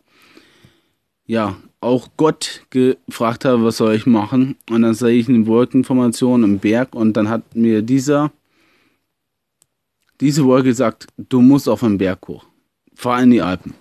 ja, 1.25 1.55
auch 1.79 2.09
Gott 2.17 2.65
gefragt 2.69 3.45
habe, 3.45 3.63
was 3.63 3.77
soll 3.77 3.95
ich 3.95 4.05
machen. 4.05 4.55
Und 4.69 4.83
dann 4.83 4.93
sehe 4.93 5.17
ich 5.17 5.27
eine 5.27 5.47
Wolkenformation 5.47 6.43
im 6.43 6.59
Berg 6.59 6.93
und 6.93 7.13
dann 7.13 7.29
hat 7.29 7.55
mir 7.55 7.81
dieser, 7.81 8.31
diese 10.19 10.45
Wolke 10.45 10.69
gesagt, 10.69 11.07
du 11.17 11.41
musst 11.41 11.67
auf 11.67 11.79
den 11.79 11.97
Berg 11.97 12.27
hoch. 12.27 12.45
Fahr 12.93 13.23
in 13.23 13.31
die 13.31 13.41
Alpen. 13.41 13.73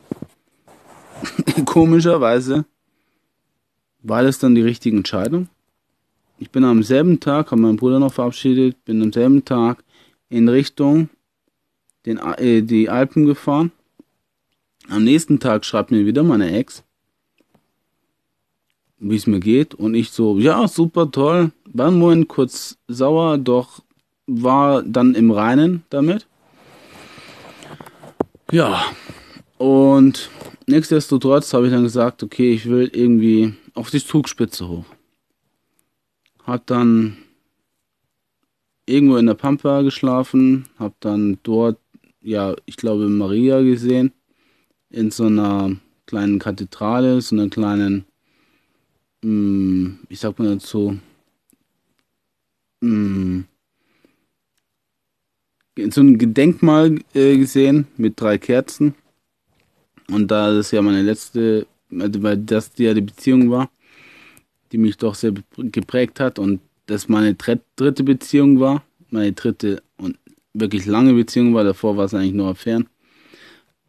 Komischerweise 1.67 2.65
war 4.03 4.23
das 4.23 4.39
dann 4.39 4.55
die 4.55 4.63
richtige 4.63 4.97
Entscheidung 4.97 5.49
ich 6.41 6.51
bin 6.51 6.65
am 6.65 6.83
selben 6.83 7.21
Tag, 7.21 7.51
habe 7.51 7.61
meinen 7.61 7.77
Bruder 7.77 8.01
noch 8.01 8.15
verabschiedet, 8.15 8.83
bin 8.87 9.03
am 9.03 9.13
selben 9.13 9.45
Tag 9.45 9.85
in 10.31 10.49
Richtung 10.49 11.11
den, 12.07 12.17
äh, 12.17 12.63
die 12.63 12.89
Alpen 12.89 13.27
gefahren. 13.27 13.73
Am 14.91 15.05
nächsten 15.05 15.39
Tag 15.39 15.65
schreibt 15.65 15.93
mir 15.93 16.05
wieder 16.05 16.25
meine 16.25 16.51
Ex, 16.51 16.83
wie 18.99 19.15
es 19.15 19.29
mir 19.29 19.39
geht. 19.39 19.73
Und 19.73 19.95
ich 19.95 20.11
so, 20.11 20.37
ja, 20.39 20.67
super 20.67 21.13
toll. 21.13 21.53
War 21.65 21.87
ein 21.87 21.99
Moment 21.99 22.27
kurz 22.27 22.77
sauer, 22.89 23.39
doch 23.39 23.85
war 24.27 24.83
dann 24.83 25.15
im 25.15 25.31
Reinen 25.31 25.85
damit. 25.91 26.27
Ja, 28.51 28.83
und 29.59 30.29
nichtsdestotrotz 30.67 31.55
habe 31.55 31.67
ich 31.67 31.73
dann 31.73 31.85
gesagt, 31.85 32.25
okay, 32.25 32.53
ich 32.53 32.69
will 32.69 32.91
irgendwie 32.93 33.55
auf 33.75 33.91
die 33.91 34.05
Zugspitze 34.05 34.69
hoch. 34.69 34.87
Hab 36.45 36.67
dann 36.67 37.17
irgendwo 38.87 39.19
in 39.19 39.27
der 39.27 39.35
Pampa 39.35 39.83
geschlafen, 39.83 40.67
hab 40.81 40.99
dann 40.99 41.39
dort, 41.45 41.79
ja, 42.21 42.57
ich 42.67 42.77
glaube 42.77 43.09
Maria 43.09 43.63
gesehen, 43.63 44.13
in 44.91 45.11
so 45.11 45.27
einer 45.27 45.77
kleinen 46.07 46.39
Kathedrale, 46.39 47.21
so 47.21 47.37
einer 47.37 47.49
kleinen, 47.49 48.05
mh, 49.23 49.29
hm, 49.31 49.99
ich 50.09 50.21
sag 50.21 50.39
mal 50.39 50.55
dazu, 50.55 50.99
mh, 52.81 52.91
hm, 52.91 53.45
so 55.91 56.01
ein 56.03 56.19
Gedenkmal 56.19 56.99
äh, 57.15 57.39
gesehen 57.39 57.87
mit 57.97 58.21
drei 58.21 58.37
Kerzen. 58.39 58.95
Und 60.11 60.31
da 60.31 60.53
das 60.53 60.73
ja 60.73 60.83
meine 60.83 61.03
letzte, 61.03 61.67
also 61.99 62.23
weil 62.23 62.37
das 62.39 62.73
ja 62.77 62.93
die 62.93 63.01
Beziehung 63.01 63.51
war, 63.51 63.71
die 64.73 64.79
mich 64.79 64.97
doch 64.97 65.15
sehr 65.15 65.33
geprägt 65.57 66.21
hat 66.21 66.39
und 66.39 66.61
das 66.87 67.09
meine 67.09 67.35
dritte 67.35 68.03
Beziehung 68.05 68.59
war, 68.61 68.83
meine 69.11 69.33
dritte 69.33 69.83
und 69.97 70.19
wirklich 70.53 70.87
lange 70.87 71.15
Beziehung 71.15 71.55
war, 71.55 71.65
davor 71.65 71.97
war 71.97 72.07
es 72.07 72.15
eigentlich 72.15 72.35
nur 72.35 72.49
Affären, 72.49 72.89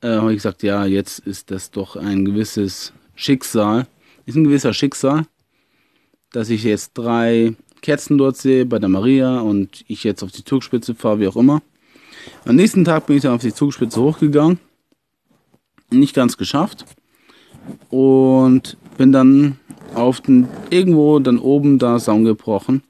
äh, 0.02 0.10
habe 0.10 0.32
ich 0.32 0.38
gesagt, 0.38 0.64
ja, 0.64 0.86
jetzt 0.86 1.20
ist 1.20 1.52
das 1.52 1.72
doch 1.72 1.96
ein 1.96 2.26
gewisses 2.26 2.94
Schicksal, 3.16 3.88
ist 4.26 4.36
ein 4.36 4.44
gewisser 4.44 4.74
Schicksal, 4.74 5.26
dass 6.32 6.50
ich 6.50 6.64
jetzt 6.64 6.94
drei 6.96 7.56
Kerzen 7.82 8.18
dort 8.18 8.38
sehe 8.38 8.66
bei 8.66 8.80
der 8.80 8.90
Maria 8.90 9.40
und 9.40 9.84
ich 9.88 10.04
jetzt 10.04 10.24
auf 10.24 10.32
die 10.32 10.44
Zugspitze 10.44 10.96
fahre, 10.96 11.20
wie 11.20 11.28
auch 11.28 11.36
immer. 11.36 11.62
Am 12.46 12.56
nächsten 12.56 12.86
Tag 12.86 13.08
bin 13.08 13.18
ich 13.18 13.24
dann 13.24 13.34
auf 13.34 13.42
die 13.42 13.54
Zugspitze 13.54 14.02
hochgegangen, 14.02 14.60
nicht 15.90 16.16
ganz 16.16 16.38
geschafft 16.38 16.86
und 17.90 18.78
bin 18.98 19.12
dann 19.12 19.58
auf 19.96 20.22
den, 20.22 20.48
irgendwo 20.70 21.20
dann 21.20 21.40
oben 21.40 21.80
da 21.80 21.98
zusammengebrochen 21.98 22.84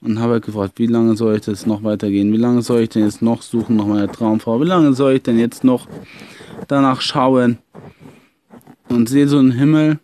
und 0.00 0.20
habe 0.20 0.34
halt 0.34 0.44
gefragt, 0.44 0.78
wie 0.78 0.86
lange 0.86 1.16
soll 1.16 1.36
ich 1.36 1.42
das 1.42 1.66
noch 1.66 1.82
weitergehen? 1.82 2.32
Wie 2.32 2.38
lange 2.38 2.62
soll 2.62 2.82
ich 2.82 2.90
denn 2.90 3.04
jetzt 3.04 3.22
noch 3.22 3.42
suchen 3.42 3.76
nach 3.76 3.86
meiner 3.86 4.10
Traumfrau? 4.10 4.60
Wie 4.60 4.66
lange 4.66 4.92
soll 4.92 5.14
ich 5.14 5.22
denn 5.22 5.38
jetzt 5.38 5.64
noch 5.64 5.86
danach 6.68 7.00
schauen? 7.00 7.58
Und 8.88 9.08
sehe 9.08 9.26
so 9.26 9.38
einen 9.38 9.52
Himmel 9.52 9.98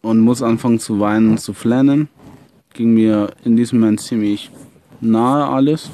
und 0.00 0.20
muss 0.20 0.42
anfangen 0.42 0.80
zu 0.80 0.98
weinen, 0.98 1.38
zu 1.38 1.54
flennen. 1.54 2.08
Ging 2.74 2.94
mir 2.94 3.32
in 3.44 3.56
diesem 3.56 3.80
Moment 3.80 4.00
ziemlich 4.00 4.50
nahe 5.00 5.46
alles. 5.46 5.90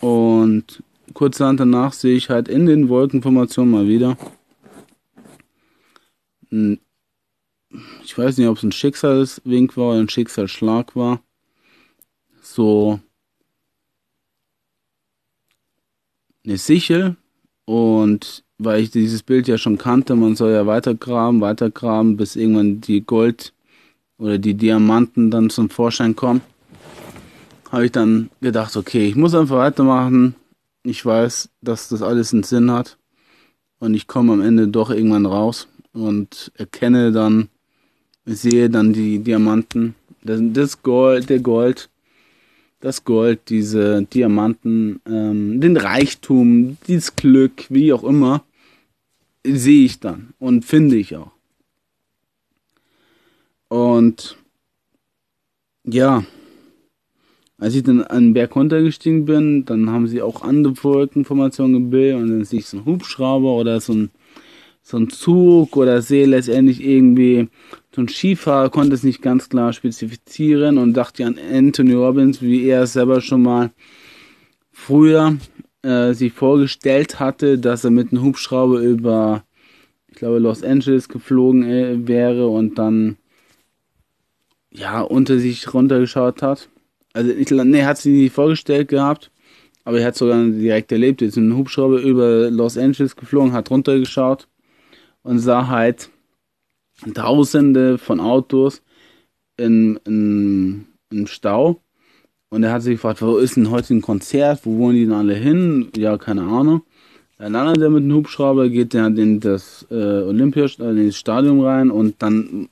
Und 0.00 0.82
kurz 1.12 1.38
danach 1.38 1.92
sehe 1.92 2.16
ich 2.16 2.30
halt 2.30 2.48
in 2.48 2.66
den 2.66 2.88
Wolkenformationen 2.88 3.70
mal 3.70 3.86
wieder 3.86 4.16
ich 8.04 8.16
weiß 8.16 8.38
nicht, 8.38 8.46
ob 8.48 8.56
es 8.56 8.62
ein 8.62 8.72
Schicksalswink 8.72 9.76
war 9.76 9.90
oder 9.90 10.00
ein 10.00 10.08
Schicksalsschlag 10.08 10.94
war, 10.94 11.22
so 12.42 13.00
eine 16.44 16.58
Sichel 16.58 17.16
und 17.64 18.43
weil 18.58 18.82
ich 18.82 18.90
dieses 18.90 19.22
Bild 19.22 19.48
ja 19.48 19.58
schon 19.58 19.78
kannte, 19.78 20.14
man 20.14 20.36
soll 20.36 20.52
ja 20.52 20.66
weitergraben, 20.66 21.40
weitergraben, 21.40 22.16
bis 22.16 22.36
irgendwann 22.36 22.80
die 22.80 23.00
Gold 23.00 23.52
oder 24.18 24.38
die 24.38 24.54
Diamanten 24.54 25.30
dann 25.30 25.50
zum 25.50 25.70
Vorschein 25.70 26.14
kommen, 26.14 26.40
habe 27.70 27.86
ich 27.86 27.92
dann 27.92 28.30
gedacht, 28.40 28.76
okay, 28.76 29.08
ich 29.08 29.16
muss 29.16 29.34
einfach 29.34 29.56
weitermachen. 29.56 30.36
Ich 30.84 31.04
weiß, 31.04 31.48
dass 31.60 31.88
das 31.88 32.02
alles 32.02 32.32
einen 32.32 32.44
Sinn 32.44 32.70
hat. 32.70 32.98
Und 33.80 33.94
ich 33.94 34.06
komme 34.06 34.32
am 34.32 34.40
Ende 34.40 34.68
doch 34.68 34.90
irgendwann 34.90 35.26
raus 35.26 35.66
und 35.92 36.52
erkenne 36.54 37.10
dann, 37.12 37.48
sehe 38.24 38.70
dann 38.70 38.92
die 38.92 39.18
Diamanten, 39.18 39.94
das, 40.22 40.40
das 40.52 40.82
Gold, 40.82 41.28
der 41.28 41.40
Gold 41.40 41.90
das 42.84 43.04
Gold, 43.04 43.48
diese 43.48 44.02
Diamanten, 44.02 45.00
ähm, 45.06 45.58
den 45.58 45.78
Reichtum, 45.78 46.76
dieses 46.86 47.16
Glück, 47.16 47.64
wie 47.70 47.94
auch 47.94 48.04
immer, 48.04 48.44
sehe 49.42 49.86
ich 49.86 50.00
dann 50.00 50.34
und 50.38 50.66
finde 50.66 50.96
ich 50.96 51.16
auch. 51.16 51.30
Und 53.68 54.36
ja, 55.84 56.24
als 57.58 57.74
ich 57.74 57.84
dann 57.84 58.02
an 58.02 58.24
den 58.24 58.34
Berg 58.34 58.54
runtergestiegen 58.54 59.24
bin, 59.24 59.64
dann 59.64 59.88
haben 59.88 60.06
sie 60.06 60.20
auch 60.20 60.42
andere 60.42 60.74
Wolkenformationen 60.84 61.84
gebildet 61.84 62.20
und 62.20 62.28
dann 62.28 62.44
sehe 62.44 62.58
ich 62.58 62.66
so 62.66 62.76
ein 62.76 62.84
Hubschrauber 62.84 63.54
oder 63.54 63.80
so 63.80 63.94
ein, 63.94 64.10
so 64.82 64.98
ein 64.98 65.08
Zug 65.08 65.74
oder 65.78 66.02
sehe 66.02 66.26
letztendlich 66.26 66.84
irgendwie 66.84 67.48
so 67.94 68.00
ein 68.00 68.08
Skifahrer, 68.08 68.70
konnte 68.70 68.94
es 68.94 69.02
nicht 69.02 69.22
ganz 69.22 69.48
klar 69.48 69.72
spezifizieren 69.72 70.78
und 70.78 70.94
dachte 70.94 71.24
an 71.24 71.38
Anthony 71.38 71.94
Robbins, 71.94 72.42
wie 72.42 72.66
er 72.66 72.86
selber 72.86 73.20
schon 73.20 73.42
mal 73.42 73.70
früher 74.72 75.36
äh, 75.82 76.12
sich 76.12 76.32
vorgestellt 76.32 77.20
hatte, 77.20 77.58
dass 77.58 77.84
er 77.84 77.90
mit 77.90 78.12
einem 78.12 78.22
Hubschrauber 78.22 78.80
über, 78.80 79.44
ich 80.08 80.16
glaube, 80.16 80.38
Los 80.38 80.62
Angeles 80.64 81.08
geflogen 81.08 81.64
äh, 81.64 82.08
wäre 82.08 82.48
und 82.48 82.78
dann 82.78 83.16
ja 84.72 85.00
unter 85.02 85.38
sich 85.38 85.72
runtergeschaut 85.72 86.42
hat 86.42 86.68
also 87.14 87.30
ich, 87.30 87.50
nee, 87.50 87.84
hat 87.84 87.98
sie 87.98 88.10
nicht 88.10 88.34
vorgestellt 88.34 88.88
gehabt, 88.88 89.30
aber 89.84 90.00
er 90.00 90.06
hat 90.06 90.16
sogar 90.16 90.44
direkt 90.44 90.92
erlebt. 90.92 91.22
Er 91.22 91.28
ist 91.28 91.36
in 91.36 91.44
einem 91.44 91.56
Hubschrauber 91.56 92.00
über 92.00 92.50
Los 92.50 92.76
Angeles 92.76 93.16
geflogen, 93.16 93.52
hat 93.52 93.70
runtergeschaut 93.70 94.48
und 95.22 95.38
sah 95.38 95.68
halt 95.68 96.10
Tausende 97.14 97.98
von 97.98 98.20
Autos 98.20 98.82
in, 99.56 99.98
in, 100.04 100.86
im 101.10 101.26
Stau. 101.26 101.80
Und 102.50 102.62
er 102.62 102.72
hat 102.72 102.82
sich 102.82 102.94
gefragt, 102.94 103.20
wo 103.20 103.36
ist 103.36 103.56
denn 103.56 103.70
heute 103.70 103.94
ein 103.94 104.02
Konzert? 104.02 104.60
Wo 104.64 104.78
wollen 104.78 104.94
die 104.94 105.04
denn 105.04 105.12
alle 105.12 105.34
hin? 105.34 105.90
Ja, 105.96 106.16
keine 106.18 106.42
Ahnung. 106.42 106.82
Dann 107.38 107.52
landet 107.52 107.82
er 107.82 107.90
mit 107.90 108.04
dem 108.04 108.14
Hubschrauber, 108.14 108.68
geht 108.68 108.94
er 108.94 109.06
in 109.06 109.40
das 109.40 109.86
äh, 109.90 109.94
Olympisch, 109.94 110.78
äh, 110.78 110.84
rein 110.84 111.90
und 111.90 112.14
dann 112.22 112.68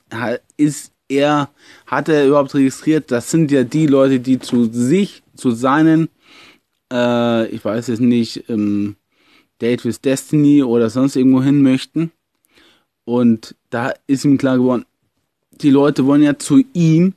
ist 0.55 0.93
er, 1.09 1.49
hat 1.85 2.09
er 2.09 2.25
überhaupt 2.25 2.55
registriert, 2.55 3.11
das 3.11 3.29
sind 3.29 3.51
ja 3.51 3.63
die 3.63 3.87
Leute, 3.87 4.19
die 4.19 4.39
zu 4.39 4.65
sich, 4.71 5.21
zu 5.35 5.51
seinen, 5.51 6.09
äh, 6.91 7.47
ich 7.49 7.63
weiß 7.63 7.89
es 7.89 7.99
nicht, 7.99 8.49
ähm, 8.49 8.95
Date 9.61 9.85
with 9.85 10.01
Destiny 10.01 10.63
oder 10.63 10.89
sonst 10.89 11.15
irgendwo 11.15 11.43
hin 11.43 11.61
möchten. 11.61 12.11
Und 13.05 13.55
da 13.69 13.93
ist 14.07 14.25
ihm 14.25 14.37
klar 14.37 14.57
geworden, 14.57 14.85
die 15.51 15.69
Leute 15.69 16.05
wollen 16.05 16.21
ja 16.21 16.37
zu 16.37 16.63
ihm, 16.73 17.13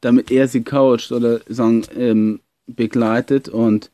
damit 0.00 0.30
er 0.30 0.48
sie 0.48 0.62
coacht 0.62 1.12
oder 1.12 1.40
sagen, 1.48 1.82
ähm, 1.96 2.40
begleitet. 2.66 3.48
Und 3.48 3.90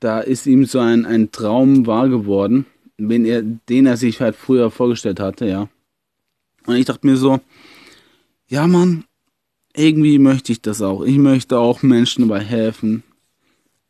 da 0.00 0.20
ist 0.20 0.46
ihm 0.46 0.64
so 0.64 0.80
ein, 0.80 1.06
ein 1.06 1.32
Traum 1.32 1.86
wahr 1.86 2.08
geworden, 2.08 2.66
wenn 2.98 3.24
er, 3.24 3.42
den 3.42 3.86
er 3.86 3.96
sich 3.96 4.20
halt 4.20 4.36
früher 4.36 4.70
vorgestellt 4.70 5.20
hatte, 5.20 5.46
ja. 5.46 5.68
Und 6.66 6.76
ich 6.76 6.86
dachte 6.86 7.06
mir 7.06 7.16
so, 7.16 7.40
ja 8.48 8.66
Mann, 8.66 9.04
irgendwie 9.74 10.18
möchte 10.18 10.52
ich 10.52 10.60
das 10.60 10.82
auch. 10.82 11.02
Ich 11.02 11.18
möchte 11.18 11.58
auch 11.58 11.82
Menschen 11.82 12.26
dabei 12.26 12.42
helfen, 12.42 13.02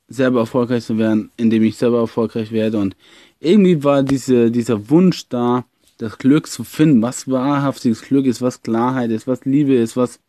selber 0.09 0.41
erfolgreich 0.41 0.85
zu 0.85 0.99
werden, 0.99 1.31
indem 1.37 1.63
ich 1.63 1.77
selber 1.77 2.01
erfolgreich 2.01 2.51
werde. 2.51 2.79
Und 2.79 2.97
irgendwie 3.41 3.83
war 3.83 4.03
diese, 4.03 4.51
dieser 4.51 4.91
Wunsch 4.91 5.29
da, 5.29 5.65
das 5.99 6.19
Glück 6.19 6.47
zu 6.47 6.65
finden, 6.65 7.03
was 7.03 7.31
wahrhaftiges 7.31 8.03
Glück 8.03 8.27
ist, 8.27 8.43
was 8.43 8.63
Klarheit 8.63 9.11
ist, 9.11 9.27
was 9.27 9.45
Liebe 9.45 9.75
ist, 9.75 9.97
was 9.97 10.21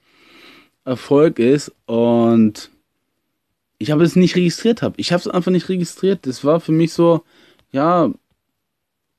Erfolg 0.85 1.39
ist. 1.39 1.73
Und 1.85 2.71
ich 3.77 3.91
habe 3.91 4.03
es 4.03 4.15
nicht 4.15 4.35
registriert 4.35 4.81
habe. 4.81 4.95
Ich 4.97 5.11
habe 5.11 5.19
es 5.19 5.27
einfach 5.27 5.51
nicht 5.51 5.69
registriert. 5.69 6.25
Das 6.25 6.43
war 6.43 6.59
für 6.59 6.71
mich 6.71 6.93
so, 6.93 7.23
ja, 7.71 8.11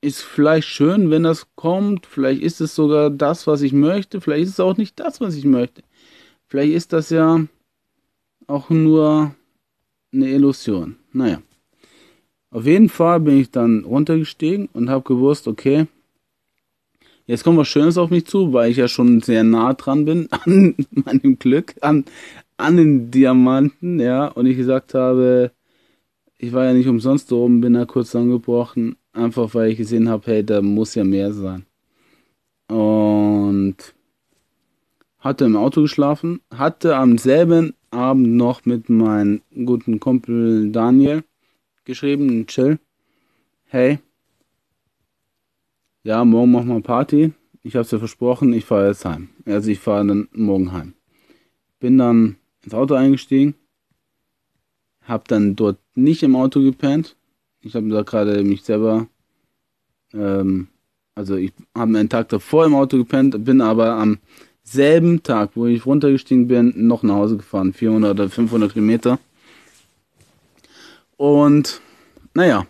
ist 0.01 0.21
vielleicht 0.21 0.67
schön, 0.67 1.09
wenn 1.11 1.23
das 1.23 1.47
kommt. 1.55 2.05
Vielleicht 2.05 2.41
ist 2.41 2.61
es 2.61 2.75
sogar 2.75 3.09
das, 3.09 3.47
was 3.47 3.61
ich 3.61 3.73
möchte. 3.73 4.21
Vielleicht 4.21 4.43
ist 4.43 4.53
es 4.53 4.59
auch 4.59 4.77
nicht 4.77 4.99
das, 4.99 5.21
was 5.21 5.35
ich 5.35 5.45
möchte. 5.45 5.83
Vielleicht 6.47 6.73
ist 6.73 6.93
das 6.93 7.09
ja 7.09 7.45
auch 8.47 8.69
nur 8.69 9.35
eine 10.11 10.29
Illusion. 10.29 10.95
Naja. 11.11 11.41
Auf 12.51 12.65
jeden 12.65 12.89
Fall 12.89 13.19
bin 13.19 13.39
ich 13.39 13.51
dann 13.51 13.83
runtergestiegen 13.83 14.69
und 14.73 14.89
habe 14.89 15.03
gewusst, 15.03 15.47
okay, 15.47 15.85
jetzt 17.29 17.43
kommt 17.43 17.59
was 17.59 17.67
Schönes 17.67 17.97
auf 17.97 18.09
mich 18.09 18.25
zu, 18.25 18.53
weil 18.53 18.71
ich 18.71 18.77
ja 18.77 18.87
schon 18.87 19.21
sehr 19.21 19.43
nah 19.43 19.73
dran 19.73 20.05
bin 20.05 20.27
an 20.31 20.75
meinem 20.89 21.37
Glück, 21.37 21.75
an, 21.81 22.05
an 22.57 22.77
den 22.77 23.11
Diamanten, 23.11 23.99
ja, 23.99 24.27
und 24.27 24.47
ich 24.47 24.57
gesagt 24.57 24.95
habe, 24.95 25.51
ich 26.39 26.53
war 26.53 26.65
ja 26.65 26.73
nicht 26.73 26.87
umsonst 26.87 27.31
oben, 27.31 27.61
bin 27.61 27.73
da 27.75 27.85
kurz 27.85 28.15
angebrochen, 28.15 28.95
einfach 29.13 29.53
weil 29.53 29.69
ich 29.71 29.77
gesehen 29.77 30.09
habe, 30.09 30.25
hey, 30.25 30.43
da 30.43 30.61
muss 30.61 30.95
ja 30.95 31.03
mehr 31.03 31.31
sein. 31.31 31.65
Und 32.67 33.75
hatte 35.19 35.45
im 35.45 35.55
Auto 35.55 35.83
geschlafen, 35.83 36.41
hatte 36.51 36.95
am 36.95 37.17
selben 37.19 37.75
Abend 37.91 38.37
noch 38.37 38.65
mit 38.65 38.89
meinem 38.89 39.41
guten 39.65 39.99
Kumpel 39.99 40.71
Daniel 40.71 41.23
geschrieben, 41.83 42.47
chill. 42.47 42.79
Hey, 43.65 43.99
ja, 46.09 46.25
morgen 46.25 46.51
machen 46.51 46.69
wir 46.69 46.81
Party. 46.81 47.33
Ich 47.61 47.75
habe 47.75 47.83
es 47.83 47.91
dir 47.91 47.99
versprochen, 47.99 48.51
ich 48.51 48.65
fahre 48.65 48.87
jetzt 48.87 49.05
heim. 49.05 49.29
Also 49.45 49.69
ich 49.69 49.77
fahre 49.77 50.07
dann 50.07 50.27
morgen 50.31 50.71
heim. 50.71 50.95
Bin 51.79 51.99
dann 51.99 52.37
ins 52.63 52.73
Auto 52.73 52.95
eingestiegen, 52.95 53.53
habe 55.03 55.25
dann 55.27 55.55
dort 55.55 55.77
nicht 55.93 56.23
im 56.23 56.35
Auto 56.35 56.61
gepennt. 56.61 57.15
Ich 57.61 57.75
habe 57.75 57.87
da 57.89 58.01
gerade 58.01 58.43
mich 58.43 58.63
selber, 58.63 59.05
ähm, 60.11 60.69
also 61.13 61.35
ich 61.35 61.53
habe 61.77 61.95
einen 61.95 62.09
Tag 62.09 62.29
davor 62.29 62.65
im 62.65 62.73
Auto 62.73 62.97
gepennt, 62.97 63.45
bin 63.45 63.61
aber 63.61 63.91
am 63.91 64.17
selben 64.63 65.21
Tag, 65.21 65.51
wo 65.53 65.67
ich 65.67 65.85
runtergestiegen 65.85 66.47
bin, 66.47 66.73
noch 66.87 67.03
nach 67.03 67.17
Hause 67.17 67.37
gefahren, 67.37 67.71
400 67.71 68.11
oder 68.13 68.29
500 68.29 68.73
Kilometer. 68.73 69.19
Und 71.17 71.81
naja, 72.33 72.65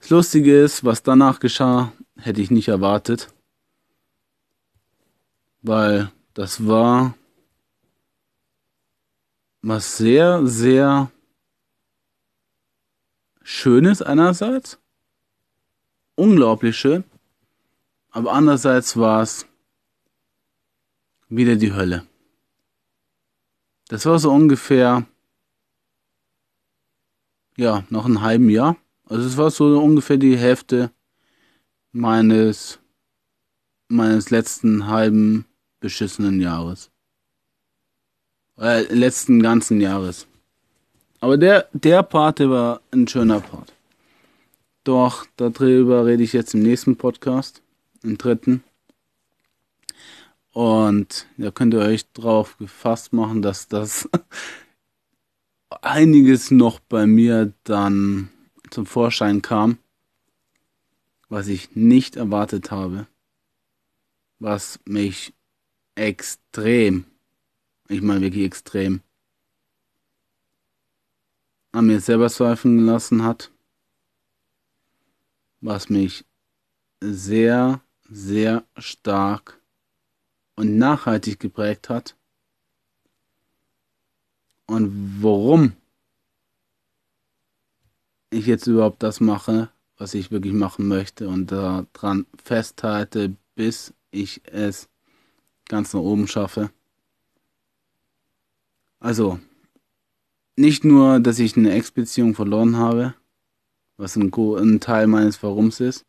das 0.00 0.10
Lustige 0.10 0.62
ist, 0.62 0.84
was 0.84 1.04
danach 1.04 1.38
geschah, 1.38 1.92
hätte 2.18 2.40
ich 2.40 2.50
nicht 2.50 2.68
erwartet, 2.68 3.32
weil 5.62 6.10
das 6.34 6.66
war 6.66 7.14
was 9.62 9.96
sehr, 9.96 10.46
sehr 10.46 11.10
Schönes 13.42 14.02
einerseits, 14.02 14.78
unglaublich 16.14 16.76
schön, 16.76 17.04
aber 18.10 18.32
andererseits 18.32 18.96
war 18.96 19.22
es 19.22 19.46
wieder 21.28 21.56
die 21.56 21.72
Hölle. 21.72 22.06
Das 23.88 24.04
war 24.06 24.18
so 24.18 24.32
ungefähr, 24.32 25.06
ja, 27.56 27.84
noch 27.88 28.06
ein 28.06 28.20
halben 28.20 28.50
Jahr. 28.50 28.76
Also 29.04 29.26
es 29.26 29.36
war 29.36 29.50
so 29.50 29.80
ungefähr 29.80 30.16
die 30.16 30.36
Hälfte 30.36 30.90
meines, 31.96 32.78
meines 33.88 34.30
letzten 34.30 34.86
halben 34.86 35.46
beschissenen 35.80 36.40
Jahres. 36.40 36.90
Äh, 38.58 38.82
letzten 38.92 39.42
ganzen 39.42 39.80
Jahres. 39.80 40.26
Aber 41.20 41.38
der, 41.38 41.68
der 41.72 42.02
Part, 42.02 42.38
der 42.38 42.50
war 42.50 42.80
ein 42.90 43.08
schöner 43.08 43.40
Part. 43.40 43.72
Doch, 44.84 45.26
darüber 45.36 46.06
rede 46.06 46.22
ich 46.22 46.32
jetzt 46.32 46.54
im 46.54 46.62
nächsten 46.62 46.96
Podcast, 46.96 47.62
im 48.02 48.18
dritten. 48.18 48.62
Und 50.52 51.26
da 51.38 51.50
könnt 51.50 51.74
ihr 51.74 51.80
euch 51.80 52.10
drauf 52.12 52.56
gefasst 52.58 53.12
machen, 53.12 53.42
dass 53.42 53.68
das 53.68 54.08
einiges 55.82 56.50
noch 56.50 56.78
bei 56.78 57.06
mir 57.06 57.52
dann 57.64 58.30
zum 58.70 58.86
Vorschein 58.86 59.42
kam, 59.42 59.78
was 61.28 61.48
ich 61.48 61.74
nicht 61.74 62.16
erwartet 62.16 62.70
habe, 62.70 63.06
was 64.38 64.78
mich 64.84 65.34
extrem, 65.94 67.04
ich 67.88 68.02
meine 68.02 68.22
wirklich 68.22 68.44
extrem, 68.44 69.00
an 71.72 71.86
mir 71.86 72.00
selber 72.00 72.30
zweifeln 72.30 72.78
gelassen 72.78 73.22
hat, 73.22 73.50
was 75.60 75.88
mich 75.88 76.24
sehr, 77.00 77.80
sehr 78.08 78.64
stark 78.76 79.60
und 80.54 80.78
nachhaltig 80.78 81.40
geprägt 81.40 81.88
hat. 81.88 82.16
Und 84.66 85.22
warum 85.22 85.76
ich 88.30 88.46
jetzt 88.46 88.66
überhaupt 88.66 89.02
das 89.02 89.20
mache, 89.20 89.70
was 89.96 90.14
ich 90.14 90.30
wirklich 90.30 90.52
machen 90.52 90.88
möchte 90.88 91.28
und 91.28 91.50
daran 91.50 92.26
festhalte, 92.42 93.34
bis 93.54 93.94
ich 94.10 94.42
es 94.44 94.88
ganz 95.68 95.94
nach 95.94 96.00
oben 96.00 96.28
schaffe. 96.28 96.70
Also, 99.00 99.38
nicht 100.56 100.84
nur, 100.84 101.20
dass 101.20 101.38
ich 101.38 101.56
eine 101.56 101.72
Ex-Beziehung 101.72 102.34
verloren 102.34 102.76
habe, 102.76 103.14
was 103.96 104.16
ein, 104.16 104.32
ein 104.32 104.80
Teil 104.80 105.06
meines 105.06 105.42
Warums 105.42 105.80
ist. 105.80 106.04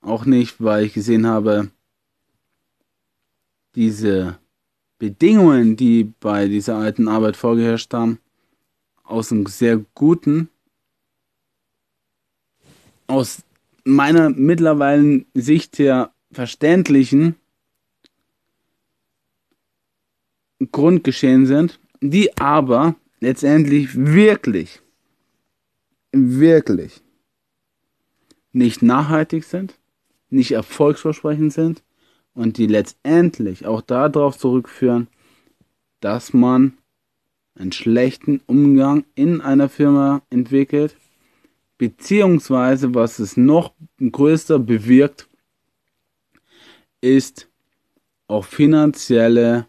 Auch 0.00 0.24
nicht, 0.24 0.62
weil 0.62 0.84
ich 0.84 0.94
gesehen 0.94 1.26
habe, 1.26 1.70
diese 3.74 4.38
Bedingungen, 4.98 5.76
die 5.76 6.12
bei 6.20 6.48
dieser 6.48 6.76
alten 6.76 7.08
Arbeit 7.08 7.36
vorgeherrscht 7.36 7.92
haben, 7.92 8.18
aus 9.02 9.30
einem 9.30 9.46
sehr 9.46 9.84
guten, 9.94 10.48
aus 13.06 13.42
meiner 13.84 14.30
mittlerweile 14.30 15.24
Sicht 15.34 15.78
her 15.78 16.12
verständlichen 16.32 17.36
Grund 20.72 21.04
geschehen 21.04 21.46
sind, 21.46 21.78
die 22.00 22.36
aber 22.36 22.96
letztendlich 23.20 23.94
wirklich, 23.94 24.80
wirklich 26.12 27.02
nicht 28.52 28.82
nachhaltig 28.82 29.44
sind, 29.44 29.78
nicht 30.30 30.52
erfolgsversprechend 30.52 31.52
sind 31.52 31.82
und 32.34 32.58
die 32.58 32.66
letztendlich 32.66 33.66
auch 33.66 33.82
darauf 33.82 34.38
zurückführen, 34.38 35.08
dass 36.00 36.32
man 36.32 36.76
einen 37.54 37.72
schlechten 37.72 38.40
Umgang 38.46 39.04
in 39.14 39.40
einer 39.40 39.68
Firma 39.68 40.22
entwickelt, 40.30 40.96
beziehungsweise 41.78 42.94
was 42.94 43.18
es 43.18 43.36
noch 43.36 43.72
größer 44.00 44.58
bewirkt, 44.58 45.28
ist 47.00 47.48
auch 48.28 48.44
finanzielle, 48.44 49.66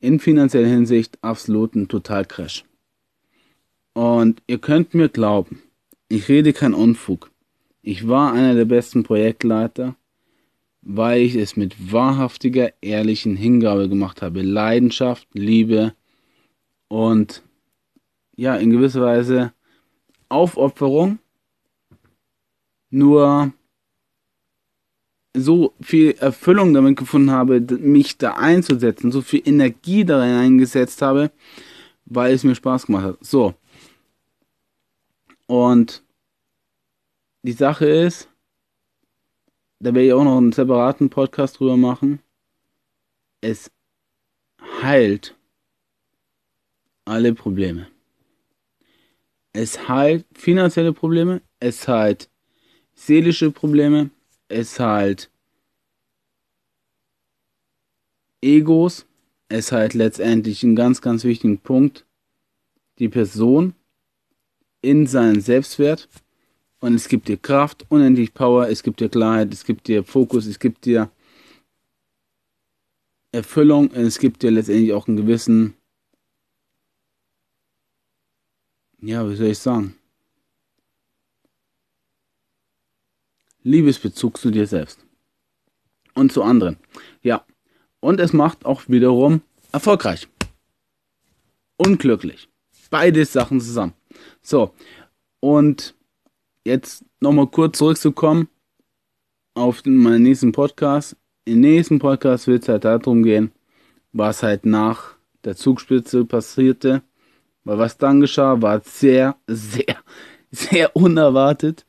in 0.00 0.20
finanzieller 0.20 0.68
Hinsicht 0.68 1.18
absoluten 1.22 1.88
Totalcrash. 1.88 2.64
Und 3.94 4.42
ihr 4.46 4.58
könnt 4.58 4.92
mir 4.94 5.08
glauben, 5.08 5.62
ich 6.08 6.28
rede 6.28 6.52
kein 6.52 6.74
Unfug. 6.74 7.30
Ich 7.80 8.08
war 8.08 8.32
einer 8.32 8.54
der 8.54 8.64
besten 8.64 9.04
Projektleiter, 9.04 9.96
weil 10.82 11.22
ich 11.22 11.34
es 11.34 11.56
mit 11.56 11.92
wahrhaftiger, 11.92 12.72
ehrlichen 12.82 13.36
Hingabe 13.36 13.88
gemacht 13.88 14.20
habe. 14.20 14.42
Leidenschaft, 14.42 15.28
Liebe 15.32 15.94
und 16.88 17.42
ja, 18.36 18.56
in 18.56 18.70
gewisser 18.70 19.00
Weise 19.00 19.52
Aufopferung. 20.34 21.18
Nur 22.90 23.52
so 25.36 25.74
viel 25.80 26.12
Erfüllung 26.12 26.72
damit 26.74 26.96
gefunden 26.96 27.30
habe, 27.30 27.60
mich 27.60 28.18
da 28.18 28.34
einzusetzen, 28.34 29.10
so 29.10 29.20
viel 29.20 29.42
Energie 29.44 30.04
da 30.04 30.20
eingesetzt 30.22 31.02
habe, 31.02 31.32
weil 32.04 32.32
es 32.34 32.44
mir 32.44 32.54
Spaß 32.54 32.86
gemacht 32.86 33.04
hat. 33.04 33.18
So. 33.20 33.54
Und 35.46 36.02
die 37.42 37.52
Sache 37.52 37.86
ist, 37.86 38.28
da 39.80 39.92
werde 39.92 40.06
ich 40.06 40.12
auch 40.12 40.24
noch 40.24 40.38
einen 40.38 40.52
separaten 40.52 41.10
Podcast 41.10 41.58
drüber 41.58 41.76
machen. 41.76 42.20
Es 43.40 43.70
heilt 44.82 45.36
alle 47.04 47.34
Probleme. 47.34 47.88
Es 49.56 49.88
heilt 49.88 50.26
finanzielle 50.34 50.92
Probleme, 50.92 51.40
es 51.60 51.86
heilt 51.86 52.28
seelische 52.92 53.52
Probleme, 53.52 54.10
es 54.48 54.80
heilt 54.80 55.30
Egos, 58.42 59.06
es 59.48 59.70
heilt 59.70 59.94
letztendlich 59.94 60.64
einen 60.64 60.74
ganz, 60.74 61.00
ganz 61.00 61.22
wichtigen 61.22 61.58
Punkt, 61.58 62.04
die 62.98 63.08
Person 63.08 63.74
in 64.82 65.06
seinen 65.06 65.40
Selbstwert. 65.40 66.08
Und 66.80 66.94
es 66.94 67.08
gibt 67.08 67.28
dir 67.28 67.36
Kraft, 67.36 67.86
unendlich 67.88 68.34
Power, 68.34 68.68
es 68.68 68.82
gibt 68.82 69.00
dir 69.00 69.08
Klarheit, 69.08 69.54
es 69.54 69.64
gibt 69.64 69.86
dir 69.86 70.02
Fokus, 70.04 70.46
es 70.46 70.58
gibt 70.58 70.84
dir 70.84 71.10
Erfüllung 73.30 73.90
es 73.92 74.18
gibt 74.18 74.42
dir 74.42 74.50
letztendlich 74.50 74.92
auch 74.92 75.08
einen 75.08 75.16
gewissen, 75.16 75.74
ja, 79.06 79.28
wie 79.28 79.36
soll 79.36 79.48
ich 79.48 79.58
sagen, 79.58 79.94
Liebesbezug 83.62 84.38
zu 84.38 84.50
dir 84.50 84.66
selbst 84.66 85.04
und 86.14 86.32
zu 86.32 86.42
anderen. 86.42 86.76
Ja, 87.22 87.44
und 88.00 88.20
es 88.20 88.32
macht 88.32 88.64
auch 88.64 88.82
wiederum 88.88 89.40
erfolgreich. 89.72 90.28
Unglücklich. 91.76 92.48
Beide 92.90 93.24
Sachen 93.24 93.60
zusammen. 93.60 93.94
So, 94.42 94.74
und 95.40 95.94
jetzt 96.64 97.04
nochmal 97.20 97.46
kurz 97.46 97.78
zurückzukommen 97.78 98.48
auf 99.54 99.84
meinen 99.84 100.22
nächsten 100.22 100.52
Podcast. 100.52 101.16
Im 101.44 101.60
nächsten 101.60 101.98
Podcast 101.98 102.46
wird 102.46 102.62
es 102.62 102.68
halt 102.68 102.84
darum 102.84 103.22
gehen, 103.22 103.52
was 104.12 104.42
halt 104.42 104.66
nach 104.66 105.14
der 105.44 105.56
Zugspitze 105.56 106.24
passierte. 106.24 107.02
Weil 107.64 107.78
was 107.78 107.96
dann 107.96 108.20
geschah, 108.20 108.60
war 108.60 108.80
sehr, 108.80 109.36
sehr, 109.46 109.96
sehr 110.50 110.94
unerwartet 110.94 111.84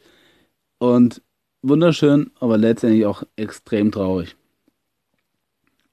und 0.77 1.21
wunderschön, 1.61 2.31
aber 2.39 2.57
letztendlich 2.57 3.05
auch 3.05 3.23
extrem 3.35 3.91
traurig. 3.91 4.35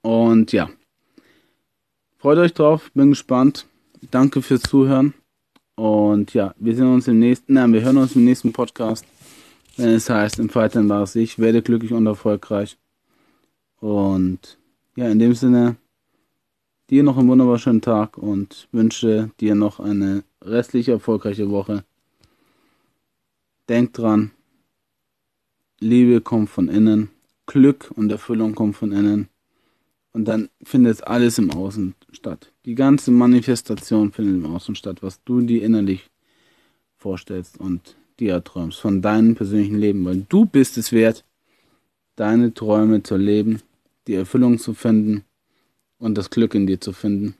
Und 0.02 0.52
ja, 0.52 0.70
freut 2.18 2.38
euch 2.38 2.54
drauf, 2.54 2.90
bin 2.94 3.10
gespannt. 3.10 3.66
Danke 4.10 4.42
fürs 4.42 4.62
Zuhören. 4.62 5.14
Und 5.76 6.34
ja, 6.34 6.54
wir 6.58 6.74
sehen 6.74 6.92
uns 6.92 7.08
im 7.08 7.18
nächsten, 7.18 7.54
nein, 7.54 7.72
wir 7.72 7.82
hören 7.82 7.96
uns 7.96 8.14
im 8.14 8.24
nächsten 8.24 8.52
Podcast, 8.52 9.06
wenn 9.76 9.90
es 9.90 10.10
heißt, 10.10 10.38
im 10.38 10.48
Fighter 10.48 10.86
war 10.88 11.02
es 11.02 11.16
ich, 11.16 11.38
werde 11.38 11.62
glücklich 11.62 11.92
und 11.92 12.06
erfolgreich. 12.06 12.76
Und 13.80 14.58
ja, 14.96 15.08
in 15.08 15.18
dem 15.18 15.34
Sinne, 15.34 15.76
dir 16.92 17.02
noch 17.02 17.16
einen 17.16 17.28
wunderschönen 17.28 17.80
Tag 17.80 18.18
und 18.18 18.68
wünsche 18.70 19.30
dir 19.40 19.54
noch 19.54 19.80
eine 19.80 20.24
restliche 20.42 20.92
erfolgreiche 20.92 21.48
Woche. 21.48 21.84
Denk 23.66 23.94
dran, 23.94 24.30
Liebe 25.80 26.20
kommt 26.20 26.50
von 26.50 26.68
innen, 26.68 27.08
Glück 27.46 27.90
und 27.96 28.12
Erfüllung 28.12 28.54
kommt 28.54 28.76
von 28.76 28.92
innen. 28.92 29.28
Und 30.12 30.26
dann 30.26 30.50
findet 30.62 31.06
alles 31.06 31.38
im 31.38 31.50
Außen 31.50 31.94
statt. 32.12 32.52
Die 32.66 32.74
ganze 32.74 33.10
Manifestation 33.10 34.12
findet 34.12 34.44
im 34.44 34.54
Außen 34.54 34.74
statt, 34.74 34.98
was 35.00 35.24
du 35.24 35.40
dir 35.40 35.62
innerlich 35.62 36.10
vorstellst 36.98 37.58
und 37.58 37.96
dir 38.20 38.34
erträumst 38.34 38.78
von 38.78 39.00
deinem 39.00 39.34
persönlichen 39.34 39.78
Leben, 39.78 40.04
weil 40.04 40.26
du 40.28 40.44
bist 40.44 40.76
es 40.76 40.92
wert, 40.92 41.24
deine 42.16 42.52
Träume 42.52 43.02
zu 43.02 43.16
leben, 43.16 43.62
die 44.06 44.14
Erfüllung 44.14 44.58
zu 44.58 44.74
finden 44.74 45.24
und 46.02 46.18
das 46.18 46.30
Glück 46.30 46.54
in 46.54 46.66
dir 46.66 46.80
zu 46.80 46.92
finden. 46.92 47.36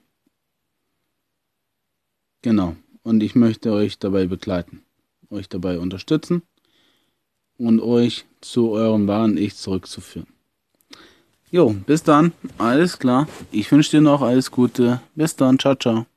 Genau. 2.41 2.75
Und 3.03 3.21
ich 3.21 3.35
möchte 3.35 3.73
euch 3.73 3.99
dabei 3.99 4.25
begleiten, 4.25 4.81
euch 5.29 5.49
dabei 5.49 5.79
unterstützen 5.79 6.41
und 7.57 7.81
euch 7.81 8.25
zu 8.39 8.69
eurem 8.71 9.07
wahren 9.07 9.37
Ich 9.37 9.55
zurückzuführen. 9.55 10.27
Jo, 11.51 11.75
bis 11.85 12.03
dann. 12.03 12.31
Alles 12.57 12.97
klar. 12.97 13.27
Ich 13.51 13.69
wünsche 13.71 13.91
dir 13.91 14.01
noch 14.01 14.21
alles 14.21 14.49
Gute. 14.49 15.01
Bis 15.13 15.35
dann. 15.35 15.59
Ciao, 15.59 15.75
ciao. 15.75 16.12